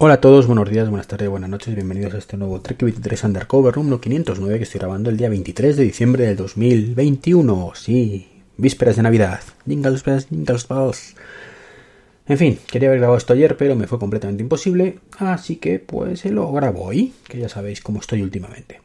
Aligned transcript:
Hola 0.00 0.14
a 0.14 0.20
todos, 0.20 0.46
buenos 0.46 0.70
días, 0.70 0.88
buenas 0.88 1.08
tardes, 1.08 1.28
buenas 1.28 1.50
noches, 1.50 1.74
bienvenidos 1.74 2.14
a 2.14 2.18
este 2.18 2.36
nuevo 2.36 2.60
Trek 2.60 2.80
23 2.80 3.24
Undercover 3.24 3.76
número 3.76 4.00
509 4.00 4.58
que 4.58 4.62
estoy 4.62 4.78
grabando 4.78 5.10
el 5.10 5.16
día 5.16 5.28
23 5.28 5.76
de 5.76 5.82
diciembre 5.82 6.24
del 6.24 6.36
2021. 6.36 7.72
Sí, 7.74 8.28
vísperas 8.56 8.94
de 8.94 9.02
Navidad. 9.02 9.40
Jingles 9.66 10.04
bells, 10.04 10.28
jingles 10.28 10.68
bells. 10.68 11.16
En 12.28 12.38
fin, 12.38 12.60
quería 12.70 12.90
haber 12.90 13.00
grabado 13.00 13.18
esto 13.18 13.32
ayer, 13.32 13.56
pero 13.56 13.74
me 13.74 13.88
fue 13.88 13.98
completamente 13.98 14.40
imposible, 14.40 15.00
así 15.18 15.56
que 15.56 15.80
pues 15.80 16.20
se 16.20 16.30
lo 16.30 16.52
grabo 16.52 16.84
hoy, 16.84 17.12
que 17.26 17.40
ya 17.40 17.48
sabéis 17.48 17.80
cómo 17.80 17.98
estoy 17.98 18.22
últimamente. 18.22 18.80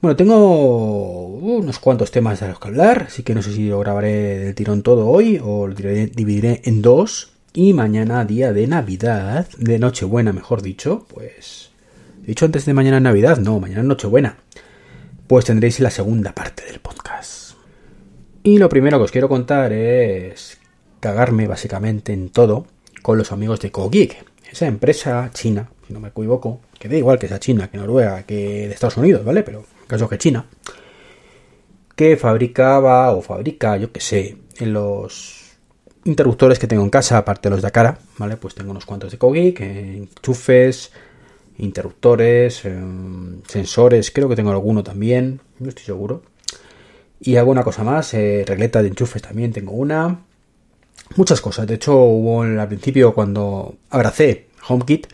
Bueno, 0.00 0.14
tengo 0.14 1.26
unos 1.26 1.80
cuantos 1.80 2.12
temas 2.12 2.38
de 2.38 2.46
los 2.46 2.60
que 2.60 2.68
hablar, 2.68 3.06
así 3.08 3.24
que 3.24 3.34
no 3.34 3.42
sé 3.42 3.52
si 3.52 3.66
lo 3.66 3.80
grabaré 3.80 4.38
del 4.38 4.54
tirón 4.54 4.84
todo 4.84 5.08
hoy 5.08 5.40
o 5.42 5.66
lo 5.66 5.74
dividiré 5.74 6.62
en 6.62 6.80
dos. 6.80 7.31
Y 7.54 7.74
mañana, 7.74 8.24
día 8.24 8.54
de 8.54 8.66
Navidad, 8.66 9.46
de 9.58 9.78
Nochebuena, 9.78 10.32
mejor 10.32 10.62
dicho, 10.62 11.04
pues... 11.12 11.70
Dicho 12.22 12.46
antes 12.46 12.64
de 12.64 12.72
mañana 12.72 12.98
Navidad, 12.98 13.36
no, 13.36 13.60
mañana 13.60 13.82
Nochebuena. 13.82 14.38
Pues 15.26 15.44
tendréis 15.44 15.78
la 15.80 15.90
segunda 15.90 16.34
parte 16.34 16.64
del 16.64 16.80
podcast. 16.80 17.56
Y 18.42 18.56
lo 18.56 18.70
primero 18.70 18.96
que 18.96 19.04
os 19.04 19.10
quiero 19.10 19.28
contar 19.28 19.70
es 19.70 20.58
cagarme 21.00 21.46
básicamente 21.46 22.14
en 22.14 22.30
todo 22.30 22.66
con 23.02 23.18
los 23.18 23.32
amigos 23.32 23.60
de 23.60 23.70
CoGeek, 23.70 24.24
esa 24.50 24.66
empresa 24.66 25.28
china, 25.34 25.68
si 25.86 25.92
no 25.92 26.00
me 26.00 26.08
equivoco, 26.08 26.62
que 26.78 26.88
da 26.88 26.96
igual 26.96 27.18
que 27.18 27.28
sea 27.28 27.38
China, 27.38 27.70
que 27.70 27.76
Noruega, 27.76 28.22
que 28.22 28.68
de 28.68 28.72
Estados 28.72 28.96
Unidos, 28.96 29.26
¿vale? 29.26 29.42
Pero 29.42 29.58
en 29.58 29.86
caso 29.86 30.08
que 30.08 30.16
China, 30.16 30.46
que 31.96 32.16
fabricaba 32.16 33.12
o 33.12 33.20
fabrica, 33.20 33.76
yo 33.76 33.92
que 33.92 34.00
sé, 34.00 34.38
en 34.56 34.72
los 34.72 35.41
interruptores 36.04 36.58
que 36.58 36.66
tengo 36.66 36.82
en 36.82 36.90
casa, 36.90 37.18
aparte 37.18 37.48
de 37.48 37.54
los 37.54 37.62
de 37.62 37.70
cara, 37.70 37.98
¿vale? 38.18 38.36
Pues 38.36 38.54
tengo 38.54 38.70
unos 38.70 38.86
cuantos 38.86 39.12
de 39.12 39.18
Kogik, 39.18 39.60
enchufes, 39.60 40.92
interruptores, 41.58 42.64
eh, 42.64 42.80
sensores, 43.46 44.10
creo 44.10 44.28
que 44.28 44.36
tengo 44.36 44.50
alguno 44.50 44.82
también, 44.82 45.40
no 45.58 45.68
estoy 45.68 45.84
seguro. 45.84 46.22
Y 47.20 47.36
alguna 47.36 47.62
cosa 47.62 47.84
más, 47.84 48.14
eh, 48.14 48.44
regleta 48.46 48.82
de 48.82 48.88
enchufes 48.88 49.22
también 49.22 49.52
tengo 49.52 49.72
una. 49.72 50.22
Muchas 51.16 51.40
cosas, 51.40 51.66
de 51.66 51.74
hecho 51.74 51.96
hubo 51.96 52.42
al 52.42 52.68
principio 52.68 53.14
cuando 53.14 53.76
abracé 53.90 54.48
HomeKit, 54.66 55.06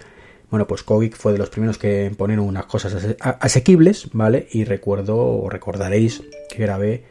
bueno, 0.50 0.66
pues 0.66 0.82
Kogik 0.82 1.15
fue 1.15 1.32
de 1.32 1.38
los 1.38 1.50
primeros 1.50 1.77
que 1.77 2.10
ponen 2.16 2.38
unas 2.38 2.65
cosas 2.65 3.16
asequibles, 3.21 4.09
¿vale? 4.12 4.48
Y 4.50 4.65
recuerdo, 4.65 5.19
o 5.19 5.50
recordaréis 5.50 6.22
que 6.48 6.62
grabé 6.62 7.04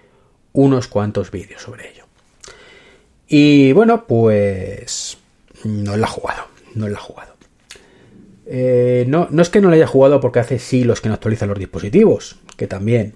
unos 0.53 0.87
cuantos 0.87 1.29
vídeos 1.29 1.61
sobre 1.61 1.91
ello. 1.91 2.06
Y 3.27 3.71
bueno, 3.73 4.05
pues 4.05 5.17
no 5.63 5.97
la 5.97 6.07
ha 6.07 6.09
jugado, 6.09 6.43
no 6.75 6.87
la 6.87 6.97
ha 6.97 7.01
jugado. 7.01 7.33
Eh, 8.45 9.05
no, 9.07 9.27
no 9.29 9.41
es 9.41 9.49
que 9.49 9.59
no 9.59 9.69
la 9.69 9.75
haya 9.75 9.87
jugado 9.87 10.21
porque 10.21 10.39
hace 10.39 10.59
siglos 10.59 11.01
que 11.01 11.09
no 11.09 11.15
actualizan 11.15 11.49
los 11.49 11.59
dispositivos, 11.59 12.39
que 12.55 12.67
también. 12.67 13.13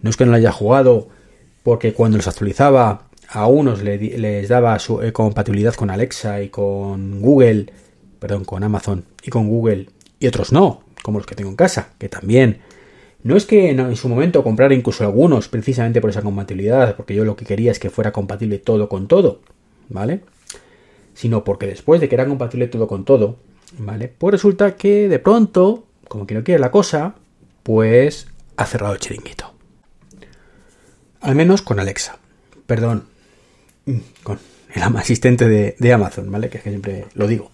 No 0.00 0.10
es 0.10 0.16
que 0.16 0.24
no 0.24 0.32
la 0.32 0.38
haya 0.38 0.50
jugado 0.50 1.08
porque 1.62 1.92
cuando 1.92 2.16
los 2.16 2.26
actualizaba 2.26 3.04
a 3.28 3.46
unos 3.46 3.82
les 3.82 4.48
daba 4.48 4.78
su 4.78 5.00
eh, 5.00 5.12
compatibilidad 5.12 5.74
con 5.74 5.90
Alexa 5.90 6.42
y 6.42 6.48
con 6.48 7.20
Google, 7.20 7.66
perdón, 8.18 8.44
con 8.44 8.64
Amazon 8.64 9.04
y 9.22 9.30
con 9.30 9.48
Google, 9.48 9.88
y 10.18 10.26
otros 10.26 10.52
no, 10.52 10.82
como 11.02 11.18
los 11.18 11.26
que 11.26 11.36
tengo 11.36 11.50
en 11.50 11.56
casa, 11.56 11.90
que 11.98 12.08
también 12.08 12.58
no 13.24 13.36
es 13.36 13.46
que 13.46 13.70
en 13.70 13.96
su 13.96 14.08
momento 14.08 14.42
comprara 14.42 14.74
incluso 14.74 15.04
algunos 15.04 15.48
precisamente 15.48 16.00
por 16.00 16.10
esa 16.10 16.22
compatibilidad, 16.22 16.96
porque 16.96 17.14
yo 17.14 17.24
lo 17.24 17.36
que 17.36 17.44
quería 17.44 17.70
es 17.70 17.78
que 17.78 17.90
fuera 17.90 18.12
compatible 18.12 18.58
todo 18.58 18.88
con 18.88 19.06
todo, 19.06 19.40
¿vale? 19.88 20.20
Sino 21.14 21.44
porque 21.44 21.66
después 21.66 22.00
de 22.00 22.08
que 22.08 22.16
era 22.16 22.26
compatible 22.26 22.66
todo 22.66 22.88
con 22.88 23.04
todo, 23.04 23.36
¿vale? 23.78 24.08
Pues 24.08 24.32
resulta 24.32 24.76
que 24.76 25.08
de 25.08 25.18
pronto, 25.20 25.84
como 26.08 26.26
que 26.26 26.34
no 26.34 26.42
quiere 26.42 26.58
la 26.58 26.72
cosa, 26.72 27.14
pues 27.62 28.26
ha 28.56 28.66
cerrado 28.66 28.94
el 28.94 28.98
chiringuito. 29.00 29.52
Al 31.20 31.36
menos 31.36 31.62
con 31.62 31.78
Alexa. 31.78 32.18
Perdón. 32.66 33.04
Mm, 33.86 33.98
con 34.24 34.38
el 34.74 34.82
asistente 34.82 35.46
de, 35.46 35.76
de 35.78 35.92
Amazon, 35.92 36.28
¿vale? 36.30 36.48
Que 36.48 36.58
es 36.58 36.64
que 36.64 36.70
siempre 36.70 37.06
lo 37.14 37.28
digo. 37.28 37.52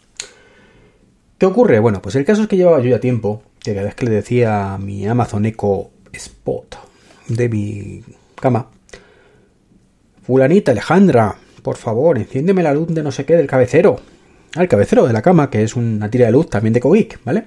¿Qué 1.37 1.45
ocurre? 1.45 1.79
Bueno, 1.79 2.01
pues 2.01 2.15
el 2.15 2.25
caso 2.25 2.43
es 2.43 2.49
que 2.49 2.57
llevaba 2.57 2.81
yo 2.81 2.89
ya 2.89 3.01
tiempo 3.01 3.43
que 3.63 3.75
cada 3.75 3.87
vez 3.87 3.95
que 3.95 4.07
le 4.07 4.13
decía 4.13 4.75
a 4.75 4.79
mi 4.79 5.07
Amazon 5.07 5.45
Echo 5.47 5.91
Spot 6.13 6.79
de 7.29 7.49
mi 7.49 8.03
cama, 8.41 8.69
Fulanita 10.23 10.73
Alejandra, 10.73 11.37
por 11.63 11.77
favor, 11.77 12.19
enciéndeme 12.19 12.63
la 12.63 12.75
luz 12.75 12.89
de 12.89 13.03
no 13.03 13.11
sé 13.11 13.25
qué 13.25 13.37
del 13.37 13.47
cabecero. 13.47 14.01
Al 14.57 14.69
cabecero 14.69 15.07
de 15.07 15.13
la 15.13 15.23
cama, 15.23 15.51
que 15.51 15.63
es 15.63 15.77
una 15.77 16.11
tira 16.11 16.27
de 16.27 16.33
luz 16.33 16.49
también 16.49 16.73
de 16.73 16.81
Cogeek, 16.81 17.21
¿vale? 17.25 17.47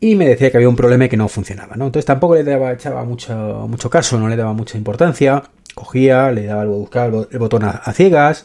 Y 0.00 0.16
me 0.16 0.26
decía 0.26 0.50
que 0.50 0.56
había 0.56 0.68
un 0.68 0.76
problema 0.76 1.04
y 1.04 1.08
que 1.08 1.16
no 1.16 1.28
funcionaba, 1.28 1.76
¿no? 1.76 1.86
Entonces 1.86 2.06
tampoco 2.06 2.34
le 2.34 2.44
daba, 2.44 2.72
echaba 2.72 3.04
mucho, 3.04 3.34
mucho 3.68 3.88
caso, 3.88 4.18
no 4.18 4.28
le 4.28 4.36
daba 4.36 4.52
mucha 4.52 4.76
importancia. 4.76 5.42
Cogía, 5.74 6.32
le 6.32 6.46
daba 6.46 6.62
el, 6.62 6.68
buscar 6.68 7.12
el 7.30 7.38
botón 7.38 7.64
a, 7.64 7.92
ciegas, 7.92 8.44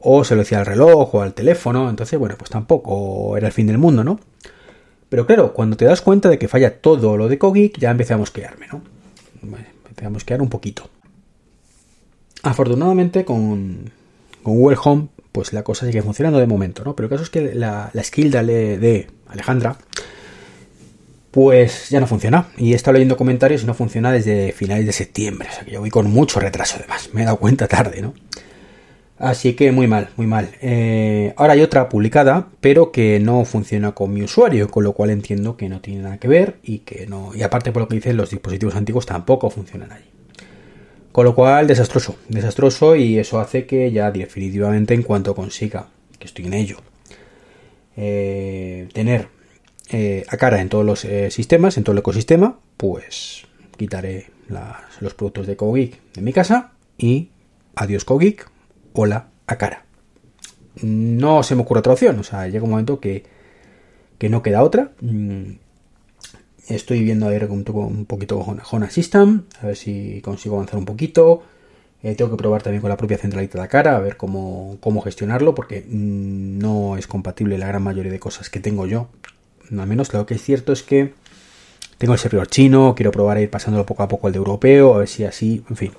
o 0.00 0.22
se 0.22 0.34
lo 0.34 0.42
decía 0.42 0.58
al 0.58 0.66
reloj 0.66 1.14
o 1.14 1.22
al 1.22 1.34
teléfono. 1.34 1.88
Entonces, 1.88 2.18
bueno, 2.18 2.34
pues 2.36 2.50
tampoco 2.50 3.36
era 3.36 3.46
el 3.46 3.52
fin 3.52 3.66
del 3.66 3.78
mundo, 3.78 4.04
¿no? 4.04 4.20
Pero 5.12 5.26
claro, 5.26 5.52
cuando 5.52 5.76
te 5.76 5.84
das 5.84 6.00
cuenta 6.00 6.30
de 6.30 6.38
que 6.38 6.48
falla 6.48 6.80
todo 6.80 7.18
lo 7.18 7.28
de 7.28 7.36
Kogik, 7.36 7.78
ya 7.78 7.90
empecé 7.90 8.14
a 8.14 8.16
mosquearme, 8.16 8.66
¿no? 8.72 8.80
empecé 9.42 10.06
a 10.06 10.08
mosquear 10.08 10.40
un 10.40 10.48
poquito. 10.48 10.88
Afortunadamente 12.42 13.26
con, 13.26 13.90
Google 14.42 14.78
Home, 14.82 15.08
pues 15.30 15.52
la 15.52 15.64
cosa 15.64 15.84
sigue 15.84 16.00
funcionando 16.00 16.38
de 16.38 16.46
momento, 16.46 16.82
¿no? 16.82 16.96
Pero 16.96 17.08
el 17.08 17.10
caso 17.10 17.24
es 17.24 17.28
que 17.28 17.54
la, 17.54 17.90
de, 17.92 18.78
de 18.78 19.10
Alejandra, 19.28 19.76
pues 21.30 21.90
ya 21.90 22.00
no 22.00 22.06
funciona. 22.06 22.48
Y 22.56 22.72
he 22.72 22.74
estado 22.74 22.94
leyendo 22.94 23.18
comentarios 23.18 23.64
y 23.64 23.66
no 23.66 23.74
funciona 23.74 24.12
desde 24.12 24.52
finales 24.52 24.86
de 24.86 24.92
septiembre. 24.92 25.46
O 25.52 25.54
sea 25.54 25.64
que 25.66 25.72
yo 25.72 25.80
voy 25.80 25.90
con 25.90 26.10
mucho 26.10 26.40
retraso 26.40 26.76
además. 26.78 27.10
Me 27.12 27.20
he 27.20 27.24
dado 27.26 27.36
cuenta 27.36 27.68
tarde, 27.68 28.00
¿no? 28.00 28.14
Así 29.22 29.54
que 29.54 29.70
muy 29.70 29.86
mal, 29.86 30.08
muy 30.16 30.26
mal. 30.26 30.50
Eh, 30.62 31.32
ahora 31.36 31.52
hay 31.52 31.60
otra 31.60 31.88
publicada, 31.88 32.48
pero 32.60 32.90
que 32.90 33.20
no 33.20 33.44
funciona 33.44 33.92
con 33.92 34.12
mi 34.12 34.20
usuario, 34.20 34.68
con 34.68 34.82
lo 34.82 34.94
cual 34.94 35.10
entiendo 35.10 35.56
que 35.56 35.68
no 35.68 35.80
tiene 35.80 36.02
nada 36.02 36.18
que 36.18 36.26
ver 36.26 36.56
y 36.64 36.80
que 36.80 37.06
no. 37.06 37.30
Y 37.32 37.44
aparte 37.44 37.70
por 37.70 37.82
lo 37.82 37.88
que 37.88 37.94
dicen 37.94 38.16
los 38.16 38.30
dispositivos 38.30 38.74
antiguos 38.74 39.06
tampoco 39.06 39.48
funcionan 39.48 39.92
allí. 39.92 40.06
Con 41.12 41.24
lo 41.24 41.36
cual, 41.36 41.68
desastroso, 41.68 42.16
desastroso 42.28 42.96
y 42.96 43.16
eso 43.16 43.38
hace 43.38 43.64
que 43.64 43.92
ya 43.92 44.10
definitivamente 44.10 44.92
en 44.92 45.04
cuanto 45.04 45.36
consiga, 45.36 45.86
que 46.18 46.26
estoy 46.26 46.46
en 46.46 46.54
ello, 46.54 46.78
eh, 47.96 48.88
tener 48.92 49.28
eh, 49.90 50.24
a 50.26 50.36
cara 50.36 50.60
en 50.60 50.68
todos 50.68 50.84
los 50.84 51.06
sistemas, 51.32 51.78
en 51.78 51.84
todo 51.84 51.92
el 51.92 52.00
ecosistema, 52.00 52.58
pues 52.76 53.46
quitaré 53.76 54.26
los 54.98 55.14
productos 55.14 55.46
de 55.46 55.54
Cogeek 55.54 56.00
de 56.12 56.22
mi 56.22 56.32
casa 56.32 56.72
y 56.98 57.28
adiós 57.76 58.04
Cogeek, 58.04 58.50
hola 58.92 59.28
a 59.46 59.56
cara. 59.56 59.84
No 60.82 61.42
se 61.42 61.54
me 61.54 61.62
ocurre 61.62 61.80
otra 61.80 61.92
opción, 61.92 62.18
o 62.18 62.22
sea, 62.22 62.46
llega 62.48 62.64
un 62.64 62.70
momento 62.70 63.00
que, 63.00 63.24
que 64.18 64.28
no 64.28 64.42
queda 64.42 64.62
otra. 64.62 64.92
Mm, 65.00 65.54
estoy 66.68 67.02
viendo 67.02 67.28
ahí 67.28 67.38
un, 67.48 67.64
un 67.68 68.04
poquito 68.06 68.38
con 68.40 68.60
Hona 68.70 68.90
System, 68.90 69.42
a 69.60 69.66
ver 69.66 69.76
si 69.76 70.20
consigo 70.22 70.56
avanzar 70.56 70.78
un 70.78 70.86
poquito. 70.86 71.42
Eh, 72.02 72.16
tengo 72.16 72.32
que 72.32 72.36
probar 72.36 72.62
también 72.62 72.80
con 72.80 72.90
la 72.90 72.96
propia 72.96 73.16
centralita 73.16 73.62
de 73.62 73.68
cara 73.68 73.96
a 73.96 74.00
ver 74.00 74.16
cómo, 74.16 74.76
cómo 74.80 75.00
gestionarlo, 75.02 75.54
porque 75.54 75.82
mm, 75.86 76.58
no 76.58 76.96
es 76.96 77.06
compatible 77.06 77.58
la 77.58 77.68
gran 77.68 77.82
mayoría 77.82 78.10
de 78.10 78.18
cosas 78.18 78.50
que 78.50 78.60
tengo 78.60 78.86
yo. 78.86 79.08
Al 79.70 79.86
menos 79.86 80.12
lo 80.12 80.26
que 80.26 80.34
es 80.34 80.42
cierto 80.42 80.72
es 80.72 80.82
que 80.82 81.14
tengo 81.98 82.14
el 82.14 82.18
servidor 82.18 82.48
chino, 82.48 82.94
quiero 82.96 83.12
probar 83.12 83.36
a 83.36 83.40
ir 83.40 83.50
pasándolo 83.50 83.86
poco 83.86 84.02
a 84.02 84.08
poco 84.08 84.26
al 84.26 84.32
de 84.32 84.38
europeo, 84.38 84.94
a 84.94 84.98
ver 84.98 85.08
si 85.08 85.24
así, 85.24 85.64
en 85.70 85.76
fin, 85.76 85.92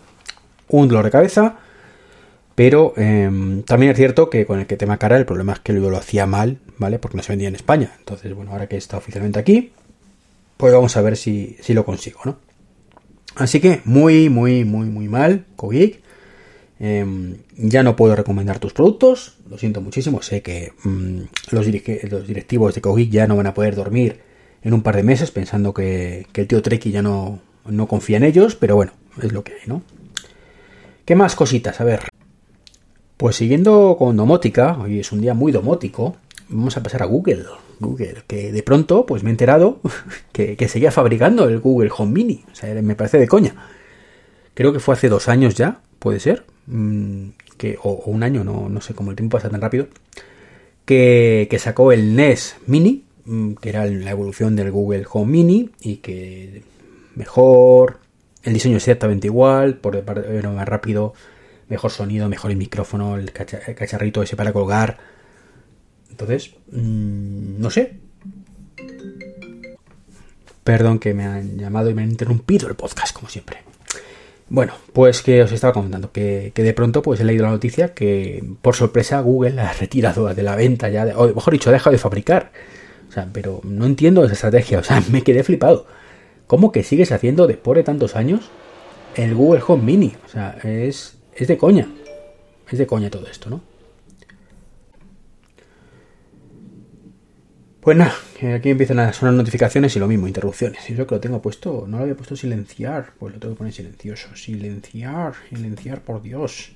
un 0.68 0.88
dolor 0.90 1.06
de 1.06 1.12
cabeza. 1.12 1.56
Pero 2.56 2.94
em, 2.98 3.64
también 3.64 3.92
es 3.92 3.98
cierto 3.98 4.30
que 4.30 4.46
con 4.46 4.60
el 4.60 4.68
que 4.68 4.78
tema 4.78 4.98
cara 4.98 5.18
el 5.18 5.26
problema 5.26 5.54
es 5.54 5.60
que 5.60 5.74
lo 5.74 5.96
hacía 5.98 6.26
mal, 6.26 6.60
¿vale? 6.78 7.00
Porque 7.00 7.18
no 7.18 7.24
se 7.24 7.32
vendía 7.32 7.48
en 7.48 7.56
España. 7.56 7.94
Entonces, 7.98 8.34
bueno, 8.34 8.52
ahora 8.52 8.68
que 8.68 8.78
está 8.78 8.98
oficialmente 8.98 9.40
aquí, 9.40 9.72
pues 10.58 10.74
vamos 10.74 10.96
a 10.96 11.02
ver 11.02 11.18
si, 11.18 11.58
si 11.62 11.74
lo 11.74 11.84
consigo, 11.84 12.20
¿no? 12.26 12.38
Así 13.36 13.60
que 13.60 13.82
muy, 13.86 14.30
muy, 14.30 14.64
muy, 14.66 14.88
muy 14.88 15.08
mal, 15.08 15.46
Kogik. 15.56 16.02
Em, 16.80 17.38
ya 17.56 17.82
no 17.82 17.96
puedo 17.96 18.16
recomendar 18.16 18.60
tus 18.60 18.74
productos, 18.74 19.38
lo 19.50 19.58
siento 19.58 19.82
muchísimo. 19.82 20.22
Sé 20.22 20.42
que 20.42 20.74
mm, 20.84 21.22
los, 21.52 21.66
los, 21.66 22.28
directivos 22.28 22.76
de 22.76 22.82
Kogik 22.82 23.10
ya 23.10 23.26
no 23.26 23.36
van 23.36 23.48
a 23.48 23.54
poder 23.54 23.76
dormir 23.76 24.20
en 24.62 24.74
un 24.74 24.84
par 24.84 24.96
de 24.96 25.04
meses 25.04 25.32
pensando 25.32 25.74
que, 25.74 26.28
el 26.34 26.48
tío 26.48 26.62
Treki 26.62 26.92
ya 26.92 27.02
no, 27.02 27.40
no 27.66 27.88
confía 27.88 28.18
en 28.18 28.24
ellos, 28.24 28.56
pero 28.56 28.76
bueno, 28.76 28.94
es 29.22 29.32
lo 29.32 29.44
que 29.44 29.54
hay, 29.54 29.68
¿no? 29.68 29.82
¿Qué 31.06 31.16
más 31.16 31.36
cositas? 31.36 31.82
A 31.82 31.84
ver. 31.84 32.02
Pues 33.24 33.38
siguiendo 33.38 33.96
con 33.98 34.18
domótica, 34.18 34.78
hoy 34.78 35.00
es 35.00 35.14
un 35.14 35.22
día 35.22 35.34
muy 35.34 35.54
domótico, 35.54 36.18
vamos 36.50 36.76
a 36.76 36.84
pasar 36.84 37.04
a 37.04 37.06
Google. 37.06 37.46
Google, 37.80 38.16
que 38.28 38.52
de 38.52 38.64
pronto 38.64 39.06
pues 39.06 39.24
me 39.24 39.30
he 39.30 39.32
enterado 39.32 39.80
que, 40.34 40.68
seguía 40.68 40.92
fabricando 40.92 41.48
el 41.48 41.62
Google 41.62 41.90
Home 41.98 42.12
Mini. 42.12 42.44
O 42.52 42.54
sea, 42.54 42.74
me 42.82 42.96
parece 42.96 43.20
de 43.20 43.30
coña. 43.30 43.56
Creo 44.54 44.74
que 44.74 44.82
fue 44.82 44.96
hace 44.96 45.08
dos 45.08 45.30
años 45.30 45.56
ya, 45.56 45.80
puede 46.00 46.20
ser. 46.20 46.44
Mm, 46.68 47.30
que, 47.56 47.78
o, 47.82 47.94
un 48.08 48.24
año, 48.24 48.44
no, 48.44 48.68
no 48.68 48.82
sé 48.82 48.94
cómo 48.94 49.12
el 49.12 49.16
tiempo 49.16 49.38
pasa 49.38 49.50
tan 49.50 49.62
rápido. 49.62 49.88
Que, 50.84 51.48
que 51.50 51.60
sacó 51.60 51.94
el 51.94 52.18
NES 52.18 52.58
Mini, 52.68 53.06
mm, 53.24 53.54
que 53.54 53.70
era 53.70 53.86
la 53.86 54.12
evolución 54.12 54.58
del 54.58 54.70
Google 54.70 55.06
Home 55.10 55.32
Mini 55.32 55.70
y 55.80 55.96
que 55.96 56.64
mejor, 57.16 58.00
el 58.44 58.52
diseño 58.52 58.76
es 58.76 58.84
exactamente 58.84 59.28
igual, 59.28 59.76
por 59.76 59.96
era 59.96 60.50
más 60.50 60.68
rápido, 60.68 61.14
mejor 61.74 61.92
sonido, 61.92 62.30
mejor 62.30 62.52
el 62.52 62.58
micrófono, 62.58 63.18
el, 63.18 63.32
cacharrito 63.34 64.22
ese 64.22 64.36
para 64.36 64.54
colgar. 64.54 65.00
Entonces, 66.10 66.56
mm, 66.72 67.60
no 67.60 67.70
sé. 67.72 67.98
Perdón 70.64 71.00
que 71.00 71.14
me 71.14 71.26
han 71.26 71.58
llamado 71.58 71.90
y 71.90 71.94
me 71.94 72.04
han 72.04 72.12
interrumpido 72.12 72.70
el 72.70 72.76
podcast, 72.76 73.14
como 73.14 73.28
siempre. 73.28 73.58
Bueno, 74.50 74.74
pues 74.94 75.24
que 75.24 75.42
os 75.42 75.52
estaba 75.52 75.74
comentando 75.74 76.12
que, 76.12 76.52
de 76.56 76.74
pronto 76.74 77.02
pues 77.02 77.20
he 77.20 77.24
leído 77.24 77.46
la 77.46 77.52
noticia 77.52 77.96
que 77.96 78.44
por 78.62 78.76
sorpresa 78.76 79.20
Google 79.22 79.60
ha 79.60 79.74
retirado 79.74 80.32
de 80.32 80.44
la 80.44 80.56
venta 80.56 80.90
ya, 80.90 81.06
o 81.18 81.34
mejor 81.34 81.54
dicho, 81.54 81.72
ha 81.72 81.74
dejado 81.74 81.94
de 81.94 81.98
fabricar. 81.98 82.52
O 83.10 83.12
sea, 83.12 83.28
pero 83.34 83.62
no 83.64 83.86
entiendo 83.86 84.24
esa 84.24 84.34
estrategia, 84.34 84.80
o 84.80 84.84
sea, 84.84 85.02
me 85.12 85.24
quedé 85.24 85.44
flipado. 85.44 85.88
¿Cómo 86.46 86.72
que 86.72 86.84
sigues 86.84 87.12
haciendo 87.12 87.48
después 87.48 87.78
de 87.78 87.84
tantos 87.84 88.16
años 88.16 88.52
el 89.16 89.34
Google 89.34 89.64
Home 89.66 89.84
Mini? 89.84 90.14
O 90.24 90.30
sea, 90.30 90.58
es, 90.64 91.18
es 91.36 91.48
de 91.48 91.58
coña. 91.58 91.88
Es 92.72 92.80
de 92.80 92.88
coña 92.88 93.10
todo 93.10 93.28
esto, 93.28 93.50
¿no? 93.50 93.62
Pues 97.84 97.98
nada, 97.98 98.16
aquí 98.56 98.70
empiezan 98.70 99.00
a 99.00 99.12
sonar 99.12 99.34
notificaciones 99.34 99.94
y 99.98 100.00
lo 100.00 100.08
mismo, 100.08 100.26
interrupciones. 100.26 100.90
Y 100.90 100.96
yo 100.96 101.06
que 101.06 101.16
lo 101.16 101.20
tengo 101.20 101.42
puesto, 101.42 101.84
no 101.86 101.98
lo 101.98 102.04
había 102.04 102.16
puesto 102.16 102.38
silenciar, 102.38 103.12
pues 103.20 103.34
lo 103.34 103.40
tengo 103.42 103.56
que 103.56 103.58
poner 103.58 103.74
silencioso. 103.74 104.34
Silenciar, 104.38 105.34
silenciar, 105.50 106.02
por 106.02 106.22
Dios. 106.22 106.72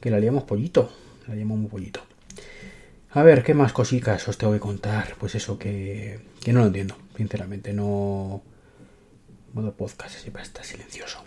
Que 0.00 0.08
la 0.08 0.20
liamos 0.20 0.44
pollito, 0.44 0.92
la 1.26 1.34
liamos 1.34 1.58
muy 1.58 1.68
pollito. 1.68 2.00
A 3.10 3.24
ver, 3.24 3.42
¿qué 3.42 3.54
más 3.54 3.72
cositas 3.72 4.28
os 4.28 4.38
tengo 4.38 4.52
que 4.52 4.60
contar? 4.60 5.16
Pues 5.18 5.34
eso, 5.34 5.58
que, 5.58 6.20
que 6.40 6.52
no 6.52 6.60
lo 6.60 6.66
entiendo, 6.66 6.96
sinceramente, 7.16 7.72
no... 7.72 8.40
Modo 9.52 9.72
podcast, 9.72 10.16
siempre 10.16 10.44
está 10.44 10.62
silencioso. 10.62 11.24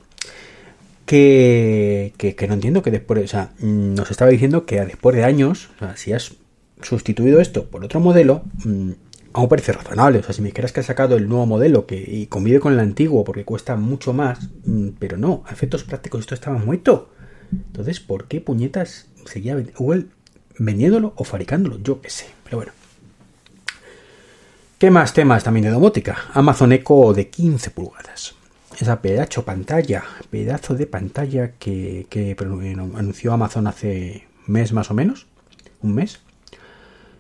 Que, 1.06 2.14
que, 2.18 2.48
no 2.48 2.54
entiendo 2.54 2.82
que 2.82 2.92
después, 2.92 3.24
o 3.24 3.28
sea, 3.28 3.52
mm, 3.60 3.94
nos 3.94 4.10
estaba 4.10 4.32
diciendo 4.32 4.66
que 4.66 4.80
después 4.86 5.16
de 5.16 5.24
años, 5.24 5.70
o 5.76 5.80
sea, 5.80 5.98
si 5.98 6.14
has 6.14 6.36
sustituido 6.82 7.40
esto 7.40 7.70
por 7.70 7.84
otro 7.84 8.00
modelo, 8.00 8.44
mmm, 8.64 8.92
aún 9.34 9.50
parece 9.50 9.74
razonable. 9.74 10.20
O 10.20 10.24
sea, 10.24 10.34
si 10.34 10.42
me 10.42 10.50
dijeras 10.50 10.72
que 10.72 10.80
has 10.80 10.86
sacado 10.86 11.18
el 11.18 11.28
nuevo 11.28 11.46
modelo 11.46 11.86
que 11.86 11.96
y 11.96 12.28
convive 12.28 12.60
con 12.60 12.74
el 12.74 12.80
antiguo 12.80 13.24
porque 13.24 13.46
cuesta 13.46 13.76
mucho 13.76 14.14
más, 14.14 14.50
mm, 14.66 14.90
pero 15.00 15.18
no, 15.18 15.44
a 15.46 15.52
efectos 15.52 15.84
prácticos 15.84 16.22
esto 16.22 16.36
estaba 16.36 16.58
muerto. 16.58 17.10
Entonces, 17.52 18.00
¿por 18.00 18.28
qué 18.28 18.42
puñetas 18.42 19.08
seguía 19.26 19.58
Google 19.78 20.06
vendiéndolo 20.58 21.14
o 21.16 21.24
fabricándolo? 21.24 21.80
Yo 21.82 22.02
qué 22.02 22.10
sé, 22.10 22.26
pero 22.44 22.58
bueno. 22.58 22.72
¿Qué 24.78 24.92
más 24.92 25.14
temas 25.14 25.44
también 25.44 25.66
de 25.66 25.72
domótica? 25.72 26.18
Amazon 26.34 26.74
Echo 26.74 27.14
de 27.14 27.30
15 27.30 27.70
pulgadas. 27.70 28.36
Esa 28.80 29.02
pedazo 29.02 29.46
pantalla, 29.46 30.04
pedazo 30.30 30.76
de 30.76 30.88
pantalla 30.88 31.52
que, 31.54 32.08
que 32.10 32.36
anunció 32.40 33.34
Amazon 33.34 33.68
hace 33.68 34.28
mes 34.48 34.74
más 34.74 34.90
o 34.92 34.94
menos, 34.94 35.28
un 35.82 35.94
mes, 35.94 36.20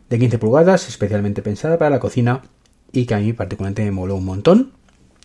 de 0.10 0.20
15 0.20 0.38
pulgadas, 0.40 0.90
especialmente 0.90 1.42
pensada 1.42 1.78
para 1.78 1.90
la 1.90 2.00
cocina 2.00 2.42
y 2.92 3.06
que 3.06 3.16
a 3.16 3.20
mí 3.20 3.34
particularmente 3.34 3.84
me 3.84 3.92
moló 3.92 4.16
un 4.16 4.26
montón. 4.26 4.74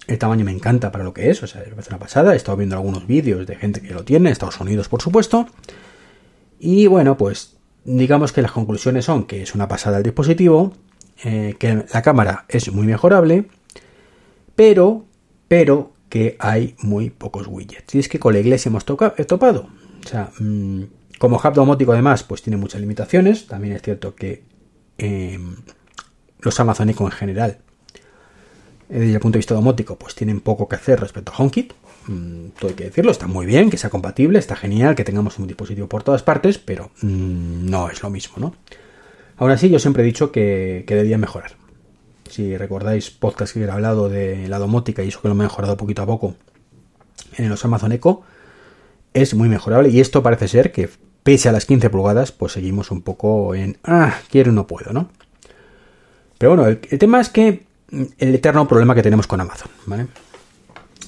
El 0.06 0.18
tamaño 0.18 0.44
me 0.44 0.52
encanta 0.52 0.90
para 0.90 1.04
lo 1.04 1.12
que 1.12 1.28
es, 1.30 1.42
o 1.42 1.46
sea, 1.46 1.62
es 1.62 1.88
una 1.88 1.98
pasada. 1.98 2.32
He 2.32 2.36
estado 2.36 2.56
viendo 2.56 2.76
algunos 2.76 3.06
vídeos 3.06 3.46
de 3.46 3.56
gente 3.56 3.82
que 3.82 3.92
lo 3.92 4.04
tiene, 4.04 4.30
Estados 4.30 4.58
Unidos 4.60 4.88
por 4.88 5.02
supuesto. 5.02 5.46
Y 6.58 6.86
bueno, 6.86 7.16
pues 7.16 7.56
digamos 7.84 8.32
que 8.32 8.42
las 8.42 8.52
conclusiones 8.52 9.04
son 9.04 9.24
que 9.24 9.42
es 9.42 9.54
una 9.54 9.68
pasada 9.68 9.98
el 9.98 10.02
dispositivo, 10.02 10.72
eh, 11.24 11.56
que 11.58 11.84
la 11.92 12.02
cámara 12.02 12.46
es 12.48 12.72
muy 12.72 12.86
mejorable, 12.86 13.46
pero, 14.56 15.04
pero 15.46 15.92
que 16.08 16.36
hay 16.38 16.74
muy 16.82 17.10
pocos 17.10 17.46
widgets. 17.46 17.94
Y 17.94 17.98
es 17.98 18.08
que 18.08 18.18
con 18.18 18.34
la 18.34 18.40
iglesia 18.40 18.68
hemos 18.70 18.84
topado. 18.84 19.68
O 20.04 20.08
sea, 20.08 20.30
mm, 20.38 20.82
como 21.18 21.36
hub 21.36 21.52
domótico 21.54 21.92
además, 21.92 22.22
pues 22.22 22.42
tiene 22.42 22.56
muchas 22.56 22.80
limitaciones. 22.80 23.46
También 23.46 23.74
es 23.74 23.82
cierto 23.82 24.14
que 24.14 24.42
Em, 24.98 25.54
los 26.40 26.58
Amazon 26.58 26.90
Echo 26.90 27.04
en 27.04 27.12
general, 27.12 27.58
eh, 28.90 28.98
desde 28.98 29.14
el 29.14 29.20
punto 29.20 29.36
de 29.36 29.40
vista 29.40 29.54
domótico, 29.54 29.96
pues 29.96 30.14
tienen 30.16 30.40
poco 30.40 30.68
que 30.68 30.74
hacer 30.76 31.00
respecto 31.00 31.32
a 31.32 31.36
HomeKit. 31.36 31.72
Mm, 32.08 32.48
todo 32.58 32.70
hay 32.70 32.74
que 32.74 32.84
decirlo, 32.84 33.12
está 33.12 33.28
muy 33.28 33.46
bien, 33.46 33.70
que 33.70 33.76
sea 33.76 33.90
compatible, 33.90 34.38
está 34.38 34.56
genial, 34.56 34.96
que 34.96 35.04
tengamos 35.04 35.38
un 35.38 35.46
dispositivo 35.46 35.88
por 35.88 36.02
todas 36.02 36.22
partes, 36.24 36.58
pero 36.58 36.90
mm, 37.00 37.70
no 37.70 37.90
es 37.90 38.02
lo 38.02 38.10
mismo, 38.10 38.36
¿no? 38.38 38.54
Aún 39.36 39.52
así, 39.52 39.70
yo 39.70 39.78
siempre 39.78 40.02
he 40.02 40.06
dicho 40.06 40.32
que, 40.32 40.84
que 40.86 40.96
debía 40.96 41.16
mejorar. 41.16 41.52
Si 42.28 42.56
recordáis 42.56 43.10
podcast 43.10 43.54
que 43.54 43.64
he 43.64 43.70
hablado 43.70 44.08
de 44.08 44.48
la 44.48 44.58
domótica 44.58 45.02
y 45.02 45.08
eso 45.08 45.20
que 45.20 45.28
lo 45.28 45.34
he 45.34 45.36
mejorado 45.38 45.76
poquito 45.76 46.02
a 46.02 46.06
poco 46.06 46.34
en 47.36 47.48
los 47.48 47.64
Amazon 47.64 47.92
Echo, 47.92 48.22
es 49.14 49.34
muy 49.34 49.48
mejorable 49.48 49.88
y 49.88 50.00
esto 50.00 50.22
parece 50.22 50.48
ser 50.48 50.72
que 50.72 50.88
pese 51.22 51.48
a 51.48 51.52
las 51.52 51.66
15 51.66 51.90
pulgadas, 51.90 52.32
pues 52.32 52.52
seguimos 52.52 52.90
un 52.90 53.02
poco 53.02 53.54
en, 53.54 53.78
ah, 53.84 54.14
quiero 54.30 54.52
no 54.52 54.66
puedo, 54.66 54.92
¿no? 54.92 55.10
Pero 56.38 56.54
bueno, 56.54 56.68
el, 56.68 56.98
tema 56.98 57.20
es 57.20 57.28
que 57.28 57.66
mm, 57.90 58.02
el 58.18 58.34
eterno 58.34 58.68
problema 58.68 58.94
que 58.94 59.02
tenemos 59.02 59.26
con 59.26 59.40
Amazon. 59.40 59.70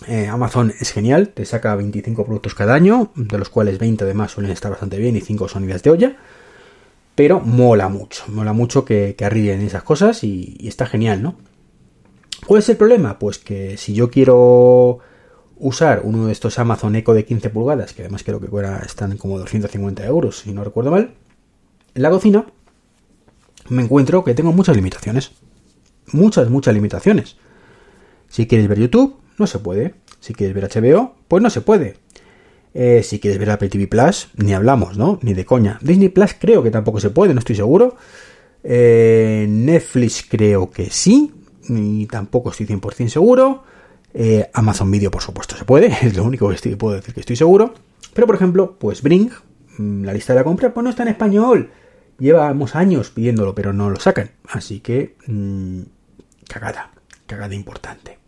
Eh, 0.07 0.27
Amazon 0.27 0.73
es 0.81 0.93
genial, 0.93 1.29
te 1.29 1.45
saca 1.45 1.75
25 1.77 2.25
productos 2.25 2.55
cada 2.55 2.75
año, 2.75 3.13
de 3.15 3.39
los 3.39 3.49
cuales 3.49 3.79
20 3.79 4.05
además 4.05 4.33
suelen 4.33 4.53
estar 4.53 4.71
bastante 4.71 4.99
bien 4.99 5.17
y 5.17 5.21
5 5.21 5.49
son 5.49 5.65
ideas 5.65 5.83
de 5.83 5.91
olla, 5.91 6.17
pero 7.21 7.39
mola 7.39 7.91
mucho, 7.91 8.25
mola 8.29 8.55
mucho 8.55 8.87
que, 8.87 9.15
que 9.15 9.27
arriben 9.27 9.61
esas 9.61 9.83
cosas 9.83 10.25
y, 10.25 10.57
y 10.59 10.69
está 10.69 10.87
genial, 10.87 11.23
¿no? 11.23 11.37
¿Cuál 12.47 12.61
es 12.61 12.69
el 12.71 12.79
problema? 12.79 13.19
Pues 13.19 13.37
que 13.37 13.77
si 13.77 13.93
yo 13.93 14.11
quiero 14.11 15.01
usar 15.57 16.01
uno 16.03 16.25
de 16.25 16.33
estos 16.33 16.59
Amazon 16.59 16.97
Echo 16.97 17.13
de 17.13 17.27
15 17.27 17.51
pulgadas, 17.51 17.93
que 17.93 18.01
además 18.01 18.25
creo 18.25 18.41
que 18.41 18.49
están 18.87 19.19
como 19.19 19.39
250 19.39 20.03
euros, 20.07 20.39
si 20.39 20.55
no 20.55 20.65
recuerdo 20.65 20.93
mal, 20.93 21.13
en 21.95 22.03
la 22.03 22.09
cocina 22.09 22.47
me 23.69 23.83
encuentro 23.83 24.25
que 24.25 24.33
tengo 24.33 24.55
muchas 24.55 24.75
limitaciones. 24.77 25.33
Muchas, 26.13 26.49
muchas 26.49 26.73
limitaciones. 26.73 27.37
Si 28.31 28.47
quieres 28.47 28.67
ver 28.67 28.79
YouTube, 28.79 29.19
no 29.37 29.47
se 29.47 29.59
puede. 29.59 29.97
Si 30.21 30.33
quieres 30.33 30.55
ver 30.55 30.71
HBO, 30.71 31.17
pues 31.29 31.43
no 31.43 31.51
se 31.51 31.61
puede. 31.61 31.99
Eh, 32.73 33.03
si 33.03 33.19
quieres 33.19 33.39
ver 33.39 33.51
Apple 33.51 33.69
TV 33.69 33.89
Plus, 33.89 34.29
ni 34.37 34.55
hablamos, 34.55 34.97
¿no? 34.97 35.19
Ni 35.23 35.35
de 35.35 35.45
coña. 35.45 35.79
Disney 35.83 36.09
Plus 36.09 36.35
creo 36.39 36.63
que 36.63 36.71
tampoco 36.71 37.01
se 37.01 37.11
puede, 37.11 37.35
no 37.35 37.41
estoy 37.41 37.57
seguro. 37.57 37.97
Eh, 38.63 39.47
Netflix 39.49 40.25
creo 40.29 40.71
que 40.71 40.91
sí, 40.91 41.33
y 41.69 42.07
tampoco 42.07 42.51
estoy 42.51 42.67
100% 42.67 43.09
seguro. 43.09 43.65
Eh, 44.13 44.49
Amazon 44.53 44.91
Video, 44.91 45.11
por 45.11 45.23
supuesto, 45.23 45.57
se 45.57 45.65
puede, 45.65 45.87
es 46.03 46.17
lo 46.17 46.25
único 46.25 46.49
que 46.49 46.77
puedo 46.77 46.97
decir 46.97 47.15
que 47.15 47.21
estoy 47.21 47.37
seguro. 47.37 47.75
Pero, 48.15 48.27
por 48.27 48.37
ejemplo, 48.37 48.77
pues 48.79 49.03
Bring, 49.03 49.31
mm, 49.79 50.05
la 50.05 50.13
lista 50.13 50.33
de 50.33 50.41
la 50.41 50.45
compra, 50.45 50.73
pues 50.73 50.85
no 50.85 50.91
está 50.91 51.03
en 51.03 51.11
español. 51.11 51.71
Llevamos 52.19 52.77
años 52.77 53.11
pidiéndolo, 53.11 53.55
pero 53.55 53.73
no 53.73 53.89
lo 53.91 53.99
sacan. 53.99 54.31
Así 54.49 54.81
que, 54.81 55.17
mmm, 55.27 55.81
cagada, 56.47 56.91
cagada 57.27 57.55
importante. 57.55 58.20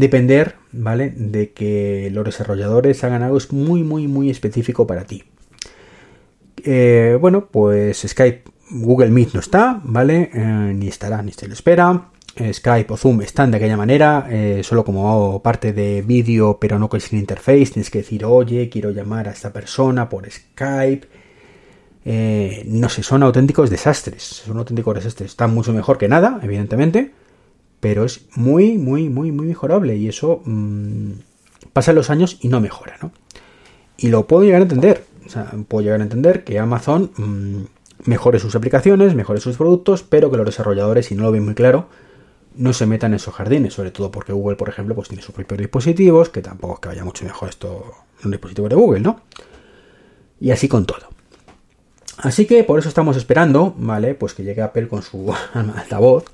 Depender, 0.00 0.56
¿vale? 0.72 1.10
De 1.10 1.52
que 1.52 2.10
los 2.12 2.24
desarrolladores 2.24 3.04
hagan 3.04 3.22
algo 3.22 3.38
muy, 3.50 3.84
muy, 3.84 4.08
muy 4.08 4.30
específico 4.30 4.86
para 4.86 5.04
ti. 5.04 5.24
Eh, 6.64 7.16
bueno, 7.20 7.46
pues 7.46 8.04
Skype, 8.06 8.44
Google 8.70 9.10
Meet 9.10 9.34
no 9.34 9.40
está, 9.40 9.80
¿vale? 9.84 10.30
Eh, 10.32 10.72
ni 10.74 10.88
estará, 10.88 11.22
ni 11.22 11.32
se 11.32 11.46
lo 11.46 11.54
espera. 11.54 12.10
Eh, 12.36 12.52
Skype 12.52 12.92
o 12.92 12.96
Zoom 12.96 13.22
están 13.22 13.50
de 13.50 13.56
aquella 13.56 13.76
manera, 13.76 14.28
solo 14.62 14.84
como 14.84 15.42
parte 15.42 15.72
de 15.72 16.02
vídeo, 16.02 16.58
pero 16.60 16.78
no 16.78 16.88
con 16.88 17.00
sin 17.00 17.18
interface. 17.18 17.66
Tienes 17.66 17.90
que 17.90 17.98
decir, 17.98 18.24
oye, 18.24 18.68
quiero 18.68 18.90
llamar 18.90 19.28
a 19.28 19.32
esta 19.32 19.52
persona 19.52 20.08
por 20.08 20.30
Skype. 20.30 21.08
no 22.66 22.88
sé, 22.88 23.02
son 23.02 23.22
auténticos 23.22 23.70
desastres. 23.70 24.22
Son 24.22 24.56
auténticos 24.58 24.94
desastres. 24.94 25.30
Están 25.32 25.54
mucho 25.54 25.72
mejor 25.72 25.98
que 25.98 26.08
nada, 26.08 26.40
evidentemente 26.42 27.12
pero 27.80 28.04
es 28.04 28.26
muy, 28.36 28.78
muy, 28.78 29.08
muy, 29.08 29.32
muy 29.32 29.46
mejorable 29.46 29.96
y 29.96 30.08
eso 30.08 30.42
mmm, 30.44 31.12
pasan 31.72 31.94
los 31.94 32.10
años 32.10 32.38
y 32.40 32.48
no 32.48 32.60
mejora, 32.60 32.96
¿no? 33.02 33.12
Y 33.96 34.08
lo 34.08 34.26
puedo 34.26 34.44
llegar 34.44 34.60
a 34.60 34.64
entender, 34.64 35.04
o 35.26 35.30
sea, 35.30 35.50
puedo 35.68 35.82
llegar 35.82 36.00
a 36.00 36.04
entender 36.04 36.44
que 36.44 36.58
Amazon 36.58 37.10
mmm, 37.16 37.62
mejore 38.04 38.38
sus 38.38 38.54
aplicaciones, 38.54 39.14
mejore 39.14 39.40
sus 39.40 39.56
productos, 39.56 40.02
pero 40.02 40.30
que 40.30 40.36
los 40.36 40.46
desarrolladores, 40.46 41.06
si 41.06 41.14
no 41.14 41.24
lo 41.24 41.32
ven 41.32 41.44
muy 41.44 41.54
claro, 41.54 41.88
no 42.54 42.72
se 42.72 42.86
metan 42.86 43.12
en 43.12 43.16
esos 43.16 43.34
jardines, 43.34 43.74
sobre 43.74 43.90
todo 43.90 44.10
porque 44.10 44.32
Google, 44.32 44.56
por 44.56 44.68
ejemplo, 44.68 44.94
pues 44.94 45.08
tiene 45.08 45.22
sus 45.22 45.34
propios 45.34 45.58
dispositivos, 45.58 46.28
que 46.28 46.42
tampoco 46.42 46.74
es 46.74 46.80
que 46.80 46.88
vaya 46.88 47.04
mucho 47.04 47.24
mejor 47.24 47.48
esto 47.48 47.94
en 48.20 48.26
un 48.26 48.30
dispositivo 48.32 48.68
de 48.68 48.76
Google, 48.76 49.00
¿no? 49.00 49.20
Y 50.40 50.50
así 50.50 50.68
con 50.68 50.86
todo. 50.86 51.08
Así 52.18 52.46
que 52.46 52.64
por 52.64 52.78
eso 52.78 52.88
estamos 52.88 53.16
esperando, 53.16 53.74
¿vale? 53.78 54.14
Pues 54.14 54.34
que 54.34 54.42
llegue 54.42 54.62
Apple 54.62 54.88
con 54.88 55.02
su 55.02 55.32
altavoz 55.54 56.24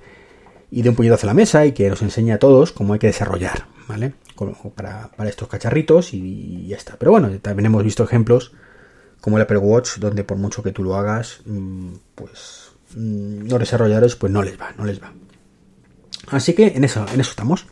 y 0.71 0.83
de 0.83 0.89
un 0.89 0.97
puñetazo 0.97 1.27
a 1.27 1.29
la 1.29 1.35
mesa 1.35 1.65
y 1.67 1.73
que 1.73 1.89
nos 1.89 2.03
enseñe 2.03 2.33
a 2.33 2.39
todos 2.39 2.73
cómo 2.73 2.93
hay 2.93 2.99
que 2.99 3.07
desarrollar, 3.07 3.67
¿vale? 3.89 4.15
Para, 4.75 5.11
estos 5.29 5.49
cacharritos 5.49 6.13
y, 6.13 6.67
ya 6.67 6.77
está. 6.77 6.97
Pero 6.99 7.13
bueno, 7.13 7.31
también 7.41 7.67
hemos 7.67 7.85
visto 7.85 8.05
ejemplos 8.05 8.53
como 9.21 9.37
el 9.37 9.43
Apple 9.43 9.59
Watch, 9.59 9.97
donde 9.99 10.25
por 10.25 10.37
mucho 10.37 10.63
que 10.63 10.73
tú 10.73 10.83
lo 10.83 10.97
hagas, 10.97 11.41
mm, 11.47 11.95
pues 12.15 12.73
mm, 12.95 13.49
los 13.49 13.59
desarrolladores 13.59 14.17
pues 14.17 14.33
no 14.33 14.43
les 14.43 14.61
va, 14.61 14.73
no 14.77 14.85
les 14.85 15.03
va. 15.03 15.13
Así 16.29 16.55
que 16.55 16.69
en 16.69 16.85
eso, 16.85 17.07
en 17.13 17.21
eso 17.21 17.31
estamos. 17.31 17.67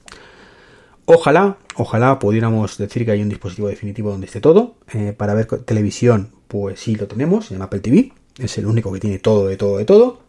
Ojalá, 1.07 1.59
ojalá 1.77 2.19
pudiéramos 2.19 2.79
decir 2.79 3.05
que 3.05 3.11
hay 3.11 3.21
un 3.21 3.29
dispositivo 3.29 3.69
definitivo 3.69 4.11
donde 4.11 4.27
esté 4.27 4.41
todo. 4.41 4.77
Eh, 4.95 5.13
para 5.17 5.35
ver 5.35 5.47
televisión, 5.47 6.31
pues 6.49 6.81
sí 6.81 6.95
lo 6.95 7.07
tenemos 7.09 7.51
en 7.51 7.61
Apple 7.61 7.81
TV. 7.81 8.13
Es 8.39 8.57
el 8.57 8.67
único 8.67 8.91
que 8.93 9.01
tiene 9.01 9.19
todo, 9.19 9.47
de 9.47 9.57
todo, 9.57 9.79
de 9.79 9.85
todo 9.85 10.24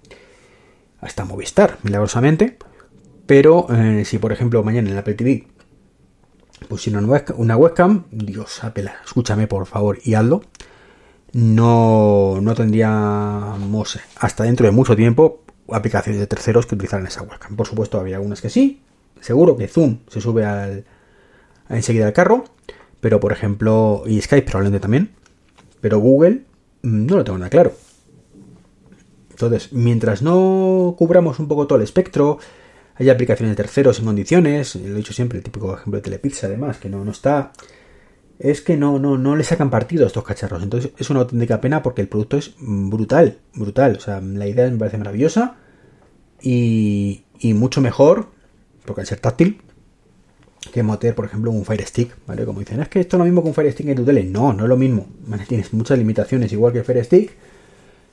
hasta 1.05 1.25
Movistar, 1.25 1.77
milagrosamente. 1.83 2.57
Pero 3.25 3.67
eh, 3.69 4.03
si, 4.05 4.17
por 4.17 4.31
ejemplo, 4.31 4.63
mañana 4.63 4.89
en 4.89 4.97
Apple 4.97 5.15
TV 5.15 5.47
pusieron 6.69 7.09
una 7.37 7.57
webcam, 7.57 8.05
Dios, 8.11 8.63
Apple, 8.63 8.91
escúchame 9.03 9.47
por 9.47 9.65
favor 9.65 9.99
y 10.03 10.13
hazlo. 10.13 10.41
No, 11.33 12.39
no 12.41 12.55
tendríamos 12.55 13.99
hasta 14.15 14.43
dentro 14.43 14.65
de 14.65 14.71
mucho 14.71 14.95
tiempo 14.95 15.43
aplicaciones 15.69 16.19
de 16.19 16.27
terceros 16.27 16.65
que 16.65 16.75
utilizaran 16.75 17.07
esa 17.07 17.23
webcam. 17.23 17.55
Por 17.55 17.67
supuesto, 17.67 17.99
había 17.99 18.17
algunas 18.17 18.41
que 18.41 18.49
sí. 18.49 18.81
Seguro 19.19 19.57
que 19.57 19.67
Zoom 19.67 19.99
se 20.07 20.21
sube 20.21 20.45
al, 20.45 20.85
enseguida 21.69 22.05
al 22.07 22.13
carro. 22.13 22.45
Pero, 23.01 23.19
por 23.19 23.31
ejemplo, 23.31 24.03
y 24.05 24.21
Skype 24.21 24.45
probablemente 24.45 24.79
también. 24.81 25.11
Pero 25.81 25.99
Google 25.99 26.43
mm, 26.83 27.05
no 27.05 27.17
lo 27.17 27.23
tengo 27.23 27.37
nada 27.37 27.49
claro. 27.49 27.73
Entonces, 29.35 29.73
mientras 29.73 30.21
no 30.21 30.95
cubramos 30.97 31.39
un 31.39 31.49
poco 31.49 31.67
todo 31.67 31.77
el 31.77 31.83
espectro, 31.83 32.39
hay 32.95 33.09
aplicaciones 33.09 33.51
de 33.51 33.61
terceros 33.61 33.99
en 33.99 34.05
condiciones, 34.05 34.75
lo 34.75 34.93
he 34.93 34.93
dicho 34.93 35.11
siempre, 35.11 35.39
el 35.39 35.43
típico 35.43 35.73
ejemplo 35.73 35.97
de 35.97 36.03
Telepizza 36.03 36.47
además, 36.47 36.77
que 36.77 36.87
no, 36.87 37.03
no 37.03 37.11
está, 37.11 37.51
es 38.39 38.61
que 38.61 38.77
no, 38.77 38.97
no, 38.97 39.17
no 39.17 39.35
le 39.35 39.43
sacan 39.43 39.69
partido 39.69 40.05
a 40.05 40.07
estos 40.07 40.23
cacharros. 40.23 40.63
Entonces 40.63 40.91
es 40.97 41.09
una 41.09 41.19
auténtica 41.19 41.59
pena 41.59 41.83
porque 41.83 42.01
el 42.01 42.07
producto 42.07 42.37
es 42.37 42.55
brutal, 42.59 43.39
brutal. 43.53 43.97
O 43.97 43.99
sea, 43.99 44.21
la 44.21 44.47
idea 44.47 44.69
me 44.69 44.77
parece 44.77 44.97
maravillosa 44.97 45.57
y, 46.41 47.25
y 47.37 47.53
mucho 47.53 47.81
mejor, 47.81 48.29
porque 48.85 49.01
al 49.01 49.07
ser 49.07 49.19
táctil, 49.19 49.61
que 50.71 50.81
meter, 50.81 51.13
por 51.13 51.25
ejemplo, 51.25 51.51
un 51.51 51.65
Fire 51.65 51.85
Stick, 51.85 52.15
¿vale? 52.25 52.45
Como 52.45 52.59
dicen, 52.59 52.79
es 52.81 52.87
que 52.87 53.01
esto 53.01 53.17
es 53.17 53.19
lo 53.19 53.25
mismo 53.25 53.41
que 53.41 53.49
un 53.49 53.53
Fire 53.53 53.71
Stick 53.73 53.87
en 53.87 53.97
tu 53.97 54.05
tele. 54.05 54.23
No, 54.23 54.53
no 54.53 54.63
es 54.63 54.69
lo 54.69 54.77
mismo. 54.77 55.07
Tienes 55.49 55.73
muchas 55.73 55.97
limitaciones, 55.97 56.53
igual 56.53 56.71
que 56.71 56.79
el 56.79 56.85
Fire 56.85 57.03
Stick, 57.03 57.33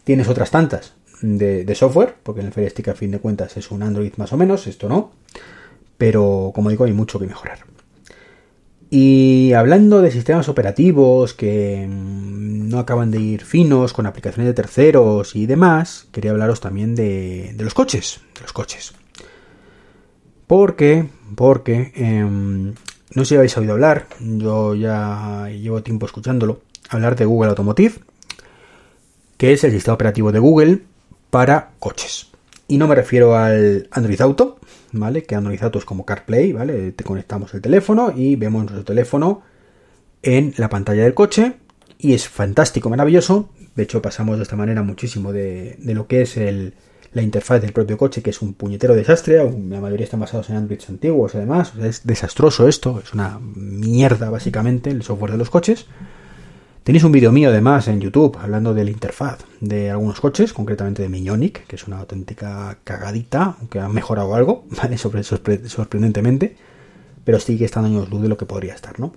tienes 0.02 0.26
otras 0.26 0.50
tantas 0.50 0.94
de, 1.22 1.74
software, 1.74 2.16
porque 2.22 2.40
el 2.40 2.52
Fire 2.52 2.68
Stick 2.68 2.88
a 2.88 2.94
fin 2.94 3.12
de 3.12 3.20
cuentas 3.20 3.56
es 3.56 3.70
un 3.70 3.82
Android 3.82 4.12
más 4.16 4.32
o 4.32 4.36
menos, 4.36 4.66
esto 4.66 4.88
no, 4.88 5.12
pero 5.96 6.52
como 6.54 6.70
digo 6.70 6.84
hay 6.84 6.92
mucho 6.92 7.18
que 7.18 7.26
mejorar. 7.26 7.60
Y 8.90 9.54
hablando 9.54 10.02
de 10.02 10.10
sistemas 10.10 10.50
operativos 10.50 11.32
que 11.32 11.86
mm, 11.88 12.68
no 12.68 12.78
acaban 12.78 13.10
de 13.10 13.20
ir 13.20 13.44
finos 13.44 13.94
con 13.94 14.06
aplicaciones 14.06 14.48
de 14.48 14.54
terceros 14.54 15.34
y 15.34 15.46
demás, 15.46 16.08
quería 16.12 16.32
hablaros 16.32 16.60
también 16.60 16.94
de, 16.94 17.54
los 17.58 17.72
coches, 17.72 18.20
de 18.34 18.42
los 18.42 18.52
coches. 18.52 18.92
Porque, 20.46 21.08
porque, 21.36 21.92
em, 21.94 22.74
no 23.14 23.24
sé 23.24 23.30
si 23.30 23.36
habéis 23.36 23.56
oído 23.56 23.72
hablar, 23.72 24.08
yo 24.20 24.74
ya 24.74 25.48
llevo 25.48 25.82
tiempo 25.82 26.04
escuchándolo, 26.04 26.60
hablar 26.90 27.16
de 27.16 27.24
Google 27.24 27.50
Automotive, 27.50 27.94
que 29.38 29.54
es 29.54 29.64
el 29.64 29.70
sistema 29.70 29.94
operativo 29.94 30.32
de 30.32 30.38
Google 30.38 30.82
para 31.32 31.70
coches. 31.78 32.26
Y 32.68 32.76
no 32.76 32.86
me 32.86 32.94
refiero 32.94 33.34
al 33.34 33.88
Android 33.90 34.20
Auto, 34.20 34.58
¿vale? 34.92 35.22
Que 35.22 35.34
Android 35.34 35.62
Auto 35.62 35.78
es 35.78 35.86
como 35.86 36.04
CarPlay, 36.04 36.52
¿vale? 36.52 36.92
Te 36.92 37.04
conectamos 37.04 37.54
el 37.54 37.62
teléfono 37.62 38.12
y 38.14 38.36
vemos 38.36 38.64
nuestro 38.64 38.84
teléfono 38.84 39.40
en 40.22 40.52
la 40.58 40.68
pantalla 40.68 41.04
del 41.04 41.14
coche 41.14 41.54
y 41.96 42.12
es 42.12 42.28
fantástico, 42.28 42.90
maravilloso. 42.90 43.48
De 43.74 43.84
hecho, 43.84 44.02
pasamos 44.02 44.36
de 44.36 44.42
esta 44.42 44.56
manera 44.56 44.82
muchísimo 44.82 45.32
de, 45.32 45.78
lo 45.82 46.06
que 46.06 46.20
es 46.20 46.36
la 47.14 47.22
interfaz 47.22 47.62
del 47.62 47.72
propio 47.72 47.96
coche, 47.96 48.20
que 48.20 48.28
es 48.28 48.42
un 48.42 48.52
puñetero 48.52 48.94
desastre. 48.94 49.36
La 49.36 49.80
mayoría 49.80 50.04
están 50.04 50.20
basados 50.20 50.50
en 50.50 50.56
Androids 50.56 50.90
antiguos, 50.90 51.34
además. 51.34 51.72
es 51.82 52.06
desastroso 52.06 52.68
esto, 52.68 53.00
es 53.02 53.14
una 53.14 53.40
mierda, 53.40 54.28
básicamente, 54.28 54.90
el 54.90 55.02
software 55.02 55.32
de 55.32 55.38
los 55.38 55.48
coches. 55.48 55.86
Tenéis 56.84 57.04
un 57.04 57.12
vídeo 57.12 57.30
mío 57.30 57.50
además 57.50 57.86
en 57.86 58.00
YouTube 58.00 58.36
hablando 58.42 58.74
de 58.74 58.82
la 58.82 58.90
interfaz 58.90 59.44
de 59.60 59.92
algunos 59.92 60.20
coches, 60.20 60.52
concretamente 60.52 61.00
de 61.00 61.08
Miñonic, 61.08 61.64
que 61.68 61.76
es 61.76 61.86
una 61.86 62.00
auténtica 62.00 62.76
cagadita, 62.82 63.54
aunque 63.60 63.78
ha 63.78 63.88
mejorado 63.88 64.34
algo, 64.34 64.64
¿vale? 64.82 64.98
sorprendentemente, 64.98 66.56
pero 67.24 67.38
sigue 67.38 67.66
estando 67.66 67.88
años 67.88 68.10
luz 68.10 68.22
de 68.22 68.28
lo 68.28 68.36
que 68.36 68.46
podría 68.46 68.74
estar, 68.74 68.98
¿no? 68.98 69.12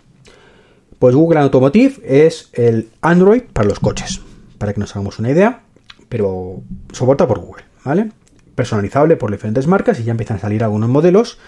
Pues 0.99 1.15
Google 1.15 1.39
Automotive 1.39 1.95
es 2.03 2.51
el 2.53 2.89
Android 3.01 3.41
para 3.51 3.67
los 3.67 3.79
coches, 3.79 4.21
para 4.59 4.71
que 4.71 4.79
nos 4.79 4.95
hagamos 4.95 5.17
una 5.17 5.31
idea, 5.31 5.63
pero 6.07 6.61
soporta 6.93 7.27
por 7.27 7.39
Google, 7.39 7.63
¿vale? 7.83 8.11
Personalizable 8.53 9.17
por 9.17 9.31
diferentes 9.31 9.65
marcas 9.65 9.99
y 9.99 10.03
ya 10.03 10.11
empiezan 10.11 10.37
a 10.37 10.41
salir 10.41 10.63
algunos 10.63 10.89
modelos 10.89 11.39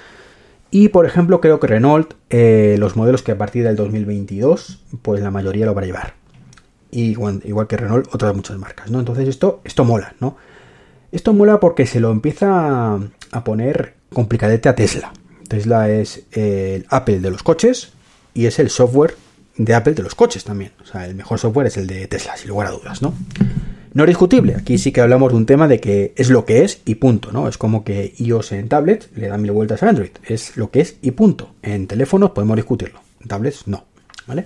y 0.71 0.89
por 0.89 1.05
ejemplo, 1.05 1.41
creo 1.41 1.59
que 1.59 1.67
Renault, 1.67 2.13
eh, 2.29 2.75
los 2.79 2.95
modelos 2.95 3.23
que 3.23 3.31
a 3.31 3.37
partir 3.37 3.63
del 3.63 3.75
2022, 3.75 4.83
pues 5.01 5.21
la 5.21 5.31
mayoría 5.31 5.65
lo 5.65 5.73
va 5.73 5.81
a 5.81 5.85
llevar. 5.85 6.13
igual, 6.91 7.41
igual, 7.45 7.67
que 7.67 7.77
Renault, 7.77 8.13
otras 8.13 8.35
muchas 8.35 8.57
marcas, 8.57 8.91
¿no? 8.91 8.99
Entonces 8.99 9.27
esto, 9.27 9.61
esto 9.63 9.85
mola, 9.85 10.15
¿no? 10.19 10.37
Esto 11.11 11.33
mola 11.33 11.59
porque 11.59 11.85
se 11.85 11.99
lo 11.99 12.11
empieza 12.11 12.95
a 12.95 13.43
poner 13.43 13.95
complicadete 14.13 14.69
a 14.69 14.75
Tesla. 14.75 15.13
Tesla 15.47 15.89
es 15.89 16.25
el 16.31 16.85
Apple 16.89 17.19
de 17.19 17.31
los 17.31 17.43
coches 17.43 17.93
y 18.33 18.45
es 18.45 18.59
el 18.59 18.69
software 18.69 19.15
de 19.57 19.73
Apple 19.73 19.93
de 19.93 20.03
los 20.03 20.15
coches 20.15 20.43
también. 20.43 20.71
O 20.81 20.85
sea, 20.85 21.05
el 21.05 21.15
mejor 21.15 21.39
software 21.39 21.67
es 21.67 21.77
el 21.77 21.87
de 21.87 22.07
Tesla, 22.07 22.37
sin 22.37 22.49
lugar 22.49 22.67
a 22.67 22.71
dudas, 22.71 23.01
¿no? 23.01 23.13
No 23.97 24.03
es 24.03 24.09
discutible, 24.09 24.53
aquí 24.53 24.77
sí 24.77 24.91
que 24.91 25.01
hablamos 25.01 25.31
de 25.31 25.37
un 25.37 25.47
tema 25.47 25.67
de 25.67 25.79
que 25.79 26.13
es 26.15 26.29
lo 26.29 26.45
que 26.45 26.63
es 26.63 26.83
y 26.85 26.93
punto, 26.93 27.31
¿no? 27.31 27.47
Es 27.47 27.57
como 27.57 27.83
que 27.83 28.13
iOS 28.19 28.51
en 28.51 28.69
tablet 28.69 29.09
le 29.15 29.27
da 29.27 29.39
mil 29.39 29.51
vueltas 29.51 29.81
a 29.81 29.89
Android, 29.89 30.11
es 30.23 30.55
lo 30.55 30.69
que 30.69 30.81
es 30.81 30.97
y 31.01 31.09
punto. 31.09 31.55
En 31.63 31.87
teléfonos 31.87 32.29
podemos 32.29 32.55
discutirlo, 32.57 32.99
en 33.21 33.27
tablets 33.27 33.67
no, 33.67 33.85
¿vale? 34.27 34.45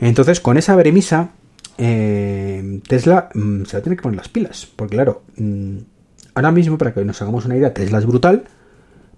Entonces, 0.00 0.40
con 0.40 0.56
esa 0.56 0.74
premisa, 0.74 1.32
eh, 1.76 2.80
Tesla 2.88 3.28
mm, 3.34 3.64
se 3.64 3.76
va 3.76 3.80
a 3.80 3.82
tener 3.82 3.98
que 3.98 4.04
poner 4.04 4.16
las 4.16 4.30
pilas, 4.30 4.66
porque 4.74 4.94
claro, 4.94 5.24
mm, 5.36 5.76
ahora 6.32 6.50
mismo, 6.50 6.78
para 6.78 6.94
que 6.94 7.04
nos 7.04 7.20
hagamos 7.20 7.44
una 7.44 7.58
idea, 7.58 7.74
Tesla 7.74 7.98
es 7.98 8.06
brutal, 8.06 8.44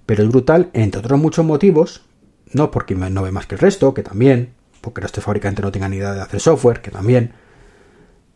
pero 0.05 0.25
es 0.25 0.29
brutal, 0.29 0.69
entre 0.73 0.99
otros 0.99 1.21
muchos 1.21 1.47
motivos, 1.47 2.03
no 2.53 2.73
porque 2.73 2.97
no 2.97 3.23
ve 3.23 3.31
más 3.31 3.47
que 3.47 3.55
el 3.55 3.61
resto, 3.61 3.95
que 3.95 4.03
también, 4.03 4.55
porque 4.81 5.01
este 5.07 5.21
fabricante 5.21 5.63
no 5.63 5.71
tenga 5.71 5.89
ni 5.89 5.99
idea 5.99 6.13
de 6.13 6.23
hacer 6.23 6.41
software, 6.41 6.81
que 6.81 6.91
también, 6.91 7.35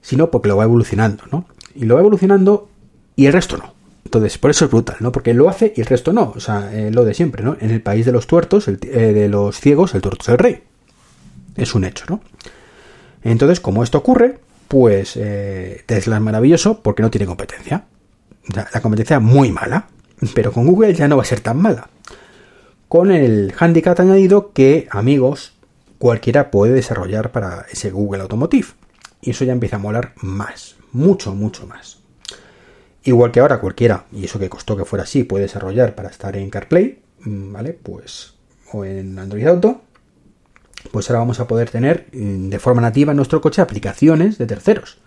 sino 0.02 0.30
porque 0.30 0.48
lo 0.48 0.56
va 0.56 0.64
evolucionando, 0.64 1.24
¿no? 1.32 1.46
Y 1.74 1.86
lo 1.86 1.94
va 1.94 2.00
evolucionando 2.00 2.68
y 3.16 3.26
el 3.26 3.32
resto 3.32 3.56
no. 3.56 3.72
Entonces, 4.04 4.36
por 4.36 4.50
eso 4.50 4.66
es 4.66 4.70
brutal, 4.70 4.96
¿no? 5.00 5.10
Porque 5.12 5.32
lo 5.32 5.48
hace 5.48 5.72
y 5.74 5.80
el 5.80 5.86
resto 5.86 6.12
no. 6.12 6.34
O 6.36 6.40
sea, 6.40 6.70
eh, 6.74 6.90
lo 6.90 7.04
de 7.04 7.14
siempre, 7.14 7.42
¿no? 7.42 7.56
En 7.60 7.70
el 7.70 7.80
país 7.80 8.04
de 8.04 8.12
los 8.12 8.26
tuertos, 8.26 8.68
el, 8.68 8.78
eh, 8.82 9.12
de 9.12 9.28
los 9.28 9.58
ciegos, 9.58 9.94
el 9.94 10.02
tuerto 10.02 10.22
es 10.22 10.28
el 10.28 10.38
rey. 10.38 10.62
Es 11.56 11.74
un 11.74 11.84
hecho, 11.84 12.04
¿no? 12.08 12.20
Entonces, 13.22 13.60
como 13.60 13.82
esto 13.82 13.98
ocurre, 13.98 14.38
pues 14.68 15.16
eh, 15.16 15.82
Tesla 15.86 16.16
es 16.16 16.22
maravilloso 16.22 16.80
porque 16.82 17.02
no 17.02 17.10
tiene 17.10 17.26
competencia. 17.26 17.84
la 18.54 18.80
competencia 18.80 19.20
muy 19.20 19.52
mala, 19.52 19.86
pero 20.34 20.52
con 20.52 20.66
Google 20.66 20.94
ya 20.94 21.08
no 21.08 21.16
va 21.16 21.22
a 21.22 21.26
ser 21.26 21.40
tan 21.40 21.58
mala. 21.58 21.88
con 22.88 23.10
el 23.10 23.54
handicap 23.58 23.98
añadido 23.98 24.52
que, 24.52 24.86
amigos, 24.90 25.54
cualquiera 25.98 26.50
puede 26.50 26.74
desarrollar 26.74 27.32
para 27.32 27.64
ese 27.72 27.90
Google 27.90 28.22
Automotive. 28.22 28.68
Y 29.22 29.30
eso 29.30 29.44
ya 29.44 29.52
empieza 29.52 29.76
a 29.76 29.78
molar 29.78 30.14
más, 30.20 30.76
mucho, 30.92 31.34
mucho 31.34 31.66
más. 31.66 32.00
Igual 33.04 33.30
que 33.32 33.40
ahora 33.40 33.60
cualquiera, 33.60 34.04
y 34.12 34.24
eso 34.24 34.38
que 34.38 34.50
costó 34.50 34.76
que 34.76 34.84
fuera 34.84 35.04
así, 35.04 35.22
puede 35.24 35.44
desarrollar 35.44 35.94
para 35.94 36.08
estar 36.08 36.36
en 36.36 36.50
CarPlay, 36.50 37.02
mm, 37.24 37.52
¿vale? 37.52 37.72
Pues, 37.72 38.34
o 38.72 38.84
en 38.84 39.18
Android 39.18 39.46
Auto, 39.46 39.82
pues 40.90 41.08
ahora 41.08 41.20
vamos 41.20 41.38
a 41.38 41.46
poder 41.46 41.70
tener 41.70 42.08
mm, 42.12 42.48
de 42.48 42.58
forma 42.58 42.82
nativa 42.82 43.12
en 43.12 43.16
nuestro 43.16 43.40
coche 43.40 43.62
aplicaciones 43.62 44.38
de 44.38 44.46
terceros. 44.46 44.98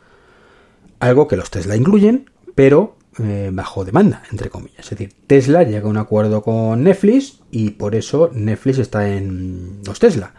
Algo 1.00 1.28
que 1.28 1.36
los 1.36 1.52
Tesla 1.52 1.76
incluyen, 1.76 2.30
pero 2.56 2.96
eh, 3.20 3.50
bajo 3.54 3.86
demanda, 3.86 4.24
entre 4.32 4.50
comillas. 4.50 4.80
Es 4.80 4.90
decir, 4.92 5.14
Tesla 5.28 5.64
llega 5.64 5.88
a 5.88 5.90
un 5.90 5.98
acuerdo 5.98 6.42
con 6.42 6.84
Netflix 6.84 7.42
y 7.52 7.72
por 7.72 7.96
eso 7.96 8.30
Netflix 8.34 8.78
está 8.80 9.10
en 9.10 9.82
los 9.86 10.00
Tesla. 10.00 10.34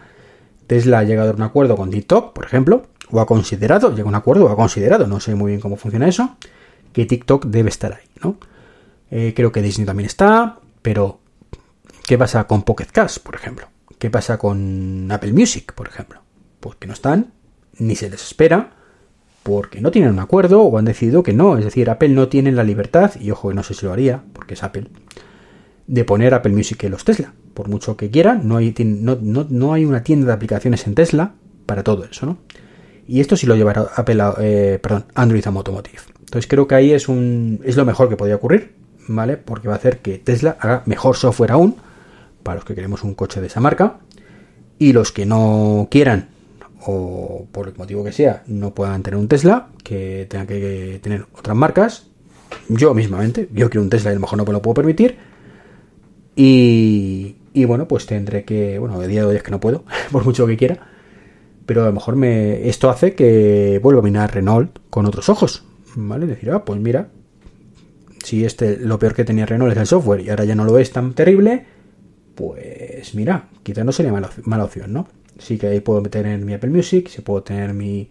Tesla 0.66 1.00
ha 1.00 1.04
llegado 1.04 1.30
a 1.30 1.34
un 1.34 1.42
acuerdo 1.42 1.76
con 1.76 1.90
TikTok, 1.90 2.32
por 2.32 2.44
ejemplo, 2.44 2.82
o 3.10 3.20
ha 3.20 3.26
considerado, 3.26 3.90
llega 3.90 4.04
a 4.04 4.08
un 4.08 4.14
acuerdo 4.14 4.46
o 4.46 4.48
ha 4.48 4.56
considerado, 4.56 5.06
no 5.06 5.20
sé 5.20 5.34
muy 5.34 5.52
bien 5.52 5.60
cómo 5.60 5.76
funciona 5.76 6.08
eso, 6.08 6.36
que 6.92 7.06
TikTok 7.06 7.46
debe 7.46 7.68
estar 7.68 7.92
ahí, 7.92 8.06
¿no? 8.22 8.38
Eh, 9.10 9.32
creo 9.36 9.52
que 9.52 9.62
Disney 9.62 9.86
también 9.86 10.06
está, 10.06 10.58
pero 10.82 11.20
¿qué 12.06 12.18
pasa 12.18 12.46
con 12.46 12.62
Pocket 12.62 12.86
Cash, 12.86 13.18
por 13.20 13.34
ejemplo? 13.34 13.68
¿Qué 13.98 14.10
pasa 14.10 14.38
con 14.38 15.10
Apple 15.10 15.32
Music, 15.32 15.72
por 15.72 15.88
ejemplo? 15.88 16.20
Pues 16.60 16.76
que 16.76 16.86
no 16.86 16.92
están, 16.92 17.32
ni 17.78 17.96
se 17.96 18.10
les 18.10 18.22
espera, 18.22 18.72
porque 19.42 19.80
no 19.80 19.92
tienen 19.92 20.10
un 20.10 20.18
acuerdo 20.18 20.62
o 20.62 20.76
han 20.76 20.84
decidido 20.84 21.22
que 21.22 21.32
no. 21.32 21.56
Es 21.56 21.64
decir, 21.64 21.88
Apple 21.88 22.08
no 22.08 22.28
tiene 22.28 22.50
la 22.50 22.64
libertad, 22.64 23.12
y 23.20 23.30
ojo, 23.30 23.52
no 23.52 23.62
sé 23.62 23.74
si 23.74 23.86
lo 23.86 23.92
haría, 23.92 24.22
porque 24.32 24.54
es 24.54 24.62
Apple, 24.62 24.88
de 25.86 26.04
poner 26.04 26.34
Apple 26.34 26.52
Music 26.52 26.82
en 26.84 26.90
los 26.90 27.04
Tesla. 27.04 27.32
Por 27.54 27.68
mucho 27.68 27.96
que 27.96 28.10
quieran, 28.10 28.48
no 28.48 28.56
hay, 28.56 28.74
no, 28.78 29.72
hay 29.72 29.84
una 29.84 30.02
tienda 30.02 30.26
de 30.26 30.32
aplicaciones 30.32 30.86
en 30.86 30.94
Tesla 30.94 31.34
para 31.64 31.84
todo 31.84 32.04
eso, 32.04 32.26
¿no? 32.26 32.38
Y 33.08 33.20
esto 33.20 33.36
sí 33.36 33.46
lo 33.46 33.54
llevará 33.54 33.86
Apple, 33.94 34.22
eh, 34.40 34.78
perdón, 34.82 35.06
Android 35.14 35.46
Automotive. 35.46 35.98
Entonces 36.20 36.48
creo 36.48 36.66
que 36.66 36.74
ahí 36.74 36.92
es 36.92 37.08
un 37.08 37.60
es 37.64 37.76
lo 37.76 37.84
mejor 37.84 38.08
que 38.08 38.16
podría 38.16 38.36
ocurrir, 38.36 38.72
¿vale? 39.06 39.36
Porque 39.36 39.68
va 39.68 39.74
a 39.74 39.76
hacer 39.76 39.98
que 39.98 40.18
Tesla 40.18 40.56
haga 40.60 40.82
mejor 40.86 41.16
software 41.16 41.52
aún 41.52 41.76
para 42.42 42.56
los 42.56 42.64
que 42.64 42.74
queremos 42.74 43.04
un 43.04 43.14
coche 43.14 43.40
de 43.40 43.46
esa 43.46 43.60
marca 43.60 43.98
y 44.78 44.92
los 44.92 45.12
que 45.12 45.24
no 45.24 45.88
quieran 45.90 46.28
o 46.86 47.46
por 47.50 47.68
el 47.68 47.74
motivo 47.76 48.04
que 48.04 48.12
sea 48.12 48.42
no 48.46 48.74
puedan 48.74 49.02
tener 49.02 49.18
un 49.18 49.28
Tesla, 49.28 49.68
que 49.82 50.26
tengan 50.28 50.46
que 50.46 51.00
tener 51.02 51.26
otras 51.36 51.56
marcas. 51.56 52.06
Yo 52.68 52.94
mismamente, 52.94 53.48
yo 53.52 53.70
quiero 53.70 53.82
un 53.82 53.90
Tesla 53.90 54.10
y 54.10 54.12
a 54.12 54.14
lo 54.14 54.20
mejor 54.20 54.38
no 54.38 54.44
me 54.44 54.52
lo 54.52 54.62
puedo 54.62 54.74
permitir. 54.74 55.16
Y, 56.34 57.36
y 57.52 57.64
bueno, 57.64 57.88
pues 57.88 58.06
tendré 58.06 58.44
que, 58.44 58.78
bueno, 58.78 59.00
de 59.00 59.08
día 59.08 59.20
de 59.20 59.26
hoy 59.26 59.36
es 59.36 59.42
que 59.42 59.50
no 59.50 59.60
puedo, 59.60 59.84
por 60.12 60.24
mucho 60.24 60.46
que 60.46 60.56
quiera. 60.56 60.95
Pero 61.66 61.82
a 61.82 61.86
lo 61.86 61.92
mejor 61.92 62.16
me, 62.16 62.68
esto 62.68 62.88
hace 62.88 63.14
que 63.14 63.80
vuelva 63.82 64.00
a 64.00 64.04
mirar 64.04 64.34
Renault 64.34 64.78
con 64.88 65.04
otros 65.06 65.28
ojos. 65.28 65.64
¿Vale? 65.96 66.26
Decir, 66.26 66.50
ah, 66.50 66.64
pues 66.64 66.80
mira, 66.80 67.08
si 68.22 68.44
este 68.44 68.76
lo 68.78 68.98
peor 68.98 69.14
que 69.14 69.24
tenía 69.24 69.46
Renault 69.46 69.72
es 69.72 69.78
el 69.78 69.86
software 69.86 70.20
y 70.20 70.30
ahora 70.30 70.44
ya 70.44 70.54
no 70.54 70.64
lo 70.64 70.78
es 70.78 70.92
tan 70.92 71.14
terrible, 71.14 71.64
pues 72.34 73.14
mira, 73.14 73.48
quizás 73.62 73.84
no 73.84 73.92
sería 73.92 74.12
mala, 74.12 74.30
mala 74.44 74.64
opción, 74.64 74.92
¿no? 74.92 75.08
sí 75.38 75.58
que 75.58 75.68
ahí 75.68 75.80
puedo 75.80 76.02
tener 76.02 76.38
mi 76.40 76.54
Apple 76.54 76.70
Music, 76.70 77.08
si 77.08 77.22
puedo 77.22 77.42
tener 77.42 77.74
mi, 77.74 78.08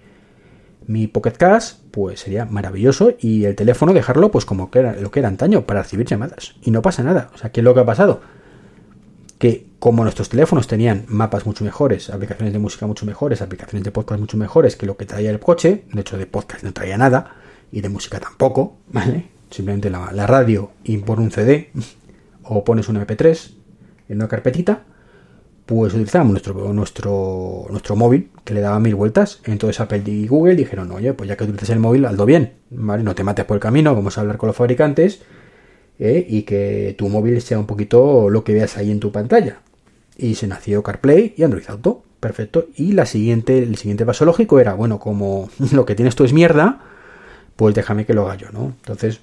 mi 0.88 1.08
Pocket 1.08 1.32
Cash, 1.32 1.74
pues 1.92 2.20
sería 2.20 2.46
maravilloso. 2.46 3.14
Y 3.20 3.46
el 3.46 3.56
teléfono 3.56 3.94
dejarlo 3.94 4.32
pues 4.32 4.46
como 4.46 4.72
que 4.72 4.80
era, 4.80 4.96
lo 4.96 5.12
que 5.12 5.20
era 5.20 5.28
antaño, 5.28 5.66
para 5.66 5.82
recibir 5.82 6.06
llamadas. 6.06 6.56
Y 6.62 6.72
no 6.72 6.82
pasa 6.82 7.04
nada. 7.04 7.32
O 7.34 7.38
sea, 7.38 7.52
¿qué 7.52 7.62
es 7.62 7.64
lo 7.64 7.74
que 7.74 7.82
ha 7.82 7.86
pasado? 7.86 8.22
Que 9.38 9.68
como 9.80 10.04
nuestros 10.04 10.30
teléfonos 10.30 10.68
tenían 10.68 11.06
mapas 11.08 11.46
mucho 11.46 11.64
mejores, 11.64 12.10
aplicaciones 12.10 12.54
de 12.54 12.60
música 12.60 12.88
mucho 12.88 13.06
mejores, 13.06 13.42
aplicaciones 13.42 13.84
de 13.84 13.92
podcast 13.92 14.20
mucho 14.20 14.38
mejores 14.38 14.76
que 14.76 14.86
lo 14.86 14.98
que 14.98 15.06
traía 15.06 15.30
el 15.30 15.40
coche, 15.40 15.84
de 15.92 16.02
hecho 16.02 16.18
de 16.18 16.26
podcast 16.26 16.64
no 16.64 16.74
traía 16.74 16.98
nada, 16.98 17.36
y 17.72 17.82
de 17.82 17.90
música 17.90 18.20
tampoco, 18.20 18.78
¿vale? 18.92 19.28
Simplemente 19.52 19.90
la, 19.90 20.26
radio 20.26 20.72
y 20.84 20.98
por 20.98 21.20
un 21.20 21.32
CD, 21.32 21.72
o 22.44 22.64
pones 22.64 22.90
un 22.90 22.96
MP3 22.96 23.52
en 24.10 24.16
una 24.18 24.28
carpetita, 24.28 24.84
pues 25.66 25.94
utilizábamos 25.94 26.32
nuestro, 26.32 26.74
nuestro, 26.74 27.66
nuestro 27.70 27.96
móvil, 27.96 28.32
que 28.44 28.54
le 28.54 28.62
daba 28.62 28.80
mil 28.80 28.96
vueltas. 28.96 29.42
Entonces 29.46 29.80
Apple 29.80 30.04
y 30.06 30.28
Google 30.28 30.56
dijeron, 30.56 30.92
oye, 30.92 31.14
pues 31.14 31.28
ya 31.28 31.36
que 31.36 31.44
utilizas 31.44 31.70
el 31.70 31.80
móvil, 31.80 32.06
hazlo 32.06 32.26
bien, 32.26 32.54
¿vale? 32.70 33.04
No 33.04 33.16
te 33.16 33.24
mates 33.24 33.46
por 33.46 33.56
el 33.56 33.62
camino, 33.62 33.94
vamos 33.94 34.18
a 34.18 34.22
hablar 34.22 34.38
con 34.38 34.48
los 34.48 34.56
fabricantes 34.56 35.22
¿eh? 36.00 36.26
y 36.28 36.44
que 36.44 36.96
tu 36.98 37.10
móvil 37.10 37.42
sea 37.42 37.60
un 37.60 37.66
poquito 37.66 38.30
lo 38.30 38.44
que 38.44 38.54
veas 38.54 38.78
ahí 38.78 38.92
en 38.92 39.00
tu 39.00 39.12
pantalla. 39.12 39.60
Y 40.18 40.36
se 40.36 40.48
nació 40.48 40.84
CarPlay 40.84 41.34
y 41.38 41.44
Android 41.44 41.66
Auto, 41.68 42.04
perfecto. 42.20 42.68
Y 42.76 42.94
la 42.94 43.06
siguiente, 43.06 43.58
el 43.60 43.76
siguiente 43.78 44.06
paso 44.06 44.26
lógico 44.26 44.60
era, 44.60 44.74
bueno, 44.74 45.00
como 45.00 45.50
lo 45.72 45.86
que 45.86 45.96
tienes 45.96 46.16
tú 46.16 46.24
es 46.24 46.34
mierda, 46.34 46.82
pues 47.56 47.76
déjame 47.76 48.06
que 48.06 48.14
lo 48.14 48.24
haga 48.24 48.36
yo, 48.36 48.52
¿no? 48.52 48.74
Entonces, 48.82 49.20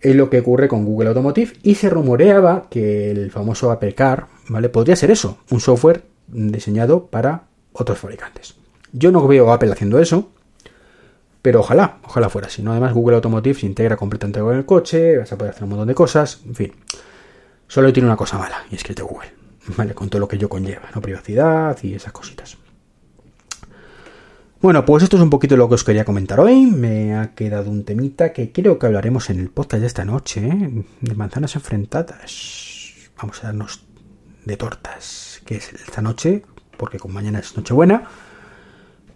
es 0.00 0.16
lo 0.16 0.30
que 0.30 0.40
ocurre 0.40 0.68
con 0.68 0.84
Google 0.84 1.08
Automotive 1.08 1.52
y 1.62 1.76
se 1.76 1.88
rumoreaba 1.88 2.68
que 2.68 3.10
el 3.10 3.30
famoso 3.30 3.70
Apple 3.70 3.94
Car, 3.94 4.26
¿vale? 4.48 4.68
Podría 4.68 4.96
ser 4.96 5.10
eso, 5.10 5.38
un 5.50 5.60
software 5.60 6.02
diseñado 6.26 7.06
para 7.06 7.44
otros 7.72 7.98
fabricantes. 7.98 8.56
Yo 8.92 9.12
no 9.12 9.26
veo 9.26 9.50
a 9.50 9.54
Apple 9.54 9.72
haciendo 9.72 9.98
eso, 9.98 10.30
pero 11.42 11.60
ojalá, 11.60 11.98
ojalá 12.04 12.30
fuera 12.30 12.46
así, 12.46 12.62
¿no? 12.62 12.70
Además 12.70 12.94
Google 12.94 13.16
Automotive 13.16 13.58
se 13.58 13.66
integra 13.66 13.96
completamente 13.96 14.40
con 14.40 14.56
el 14.56 14.64
coche, 14.64 15.18
vas 15.18 15.32
a 15.32 15.36
poder 15.36 15.50
hacer 15.50 15.64
un 15.64 15.70
montón 15.70 15.88
de 15.88 15.94
cosas, 15.94 16.40
en 16.46 16.54
fin. 16.54 16.72
Solo 17.66 17.92
tiene 17.92 18.08
una 18.08 18.16
cosa 18.16 18.38
mala, 18.38 18.64
y 18.70 18.76
es 18.76 18.84
que 18.84 18.92
es 18.92 18.96
de 18.96 19.02
Google, 19.02 19.32
¿vale? 19.76 19.92
Con 19.94 20.08
todo 20.08 20.20
lo 20.20 20.28
que 20.28 20.38
yo 20.38 20.48
conlleva, 20.48 20.88
¿no? 20.94 21.02
Privacidad 21.02 21.76
y 21.82 21.94
esas 21.94 22.12
cositas. 22.12 22.56
Bueno, 24.60 24.84
pues 24.84 25.02
esto 25.02 25.16
es 25.16 25.22
un 25.24 25.30
poquito 25.30 25.56
lo 25.56 25.68
que 25.68 25.74
os 25.74 25.82
quería 25.82 26.04
comentar 26.04 26.38
hoy. 26.38 26.66
Me 26.66 27.16
ha 27.16 27.34
quedado 27.34 27.68
un 27.68 27.84
temita 27.84 28.32
que 28.32 28.52
creo 28.52 28.78
que 28.78 28.86
hablaremos 28.86 29.28
en 29.28 29.40
el 29.40 29.50
podcast 29.50 29.80
de 29.80 29.88
esta 29.88 30.04
noche, 30.04 30.46
¿eh? 30.46 30.84
de 31.00 31.14
manzanas 31.16 31.56
enfrentadas. 31.56 33.10
Vamos 33.16 33.42
a 33.42 33.48
darnos 33.48 33.84
de 34.44 34.56
tortas, 34.56 35.42
que 35.44 35.56
es 35.56 35.72
esta 35.72 36.00
noche, 36.00 36.44
porque 36.76 37.00
con 37.00 37.12
mañana 37.12 37.40
es 37.40 37.56
Nochebuena. 37.56 38.08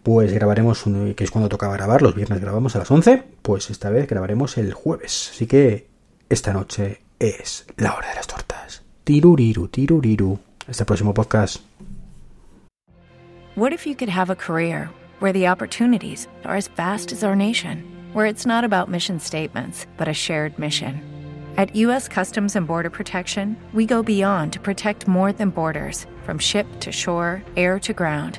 Pues 0.07 0.33
grabaremos, 0.33 0.87
un, 0.87 1.14
que 1.14 1.25
es 1.25 1.33
cuando 1.33 1.49
toca 1.49 1.69
grabar, 1.69 2.01
los 2.01 2.14
viernes 2.14 2.40
grabamos 2.40 2.77
a 2.77 2.79
las 2.79 2.88
11, 2.88 3.25
pues 3.42 3.71
esta 3.71 3.90
vez 3.90 4.07
grabaremos 4.07 4.57
el 4.57 4.73
jueves. 4.73 5.33
Así 5.35 5.49
que 5.49 5.88
esta 6.29 6.53
noche 6.53 7.01
es 7.19 7.66
la 7.77 7.92
hora 7.92 8.11
de 8.11 8.14
las 8.14 8.29
tortas. 8.29 8.85
Tiruriru, 9.03 9.66
tiruriru. 9.66 10.38
Hasta 10.69 10.85
el 10.85 10.87
próximo 10.87 11.12
podcast. 11.12 11.57
What 13.57 13.73
if 13.73 13.85
you 13.85 13.97
could 13.97 14.09
have 14.09 14.31
a 14.31 14.37
career 14.37 14.90
where 15.19 15.33
the 15.33 15.49
opportunities 15.49 16.29
are 16.45 16.57
as 16.57 16.69
vast 16.69 17.11
as 17.11 17.25
our 17.25 17.35
nation, 17.35 17.83
where 18.12 18.27
it's 18.27 18.47
not 18.47 18.62
about 18.62 18.88
mission 18.88 19.19
statements, 19.19 19.88
but 19.97 20.07
a 20.07 20.14
shared 20.14 20.57
mission. 20.57 21.01
At 21.57 21.75
U.S. 21.75 22.07
Customs 22.07 22.55
and 22.55 22.64
Border 22.64 22.90
Protection, 22.90 23.57
we 23.75 23.87
go 23.87 24.05
beyond 24.05 24.53
to 24.53 24.61
protect 24.61 25.09
more 25.09 25.33
than 25.33 25.51
borders 25.51 26.07
from 26.23 26.38
ship 26.38 26.69
to 26.83 26.92
shore, 26.92 27.42
air 27.57 27.81
to 27.81 27.92
ground, 27.92 28.38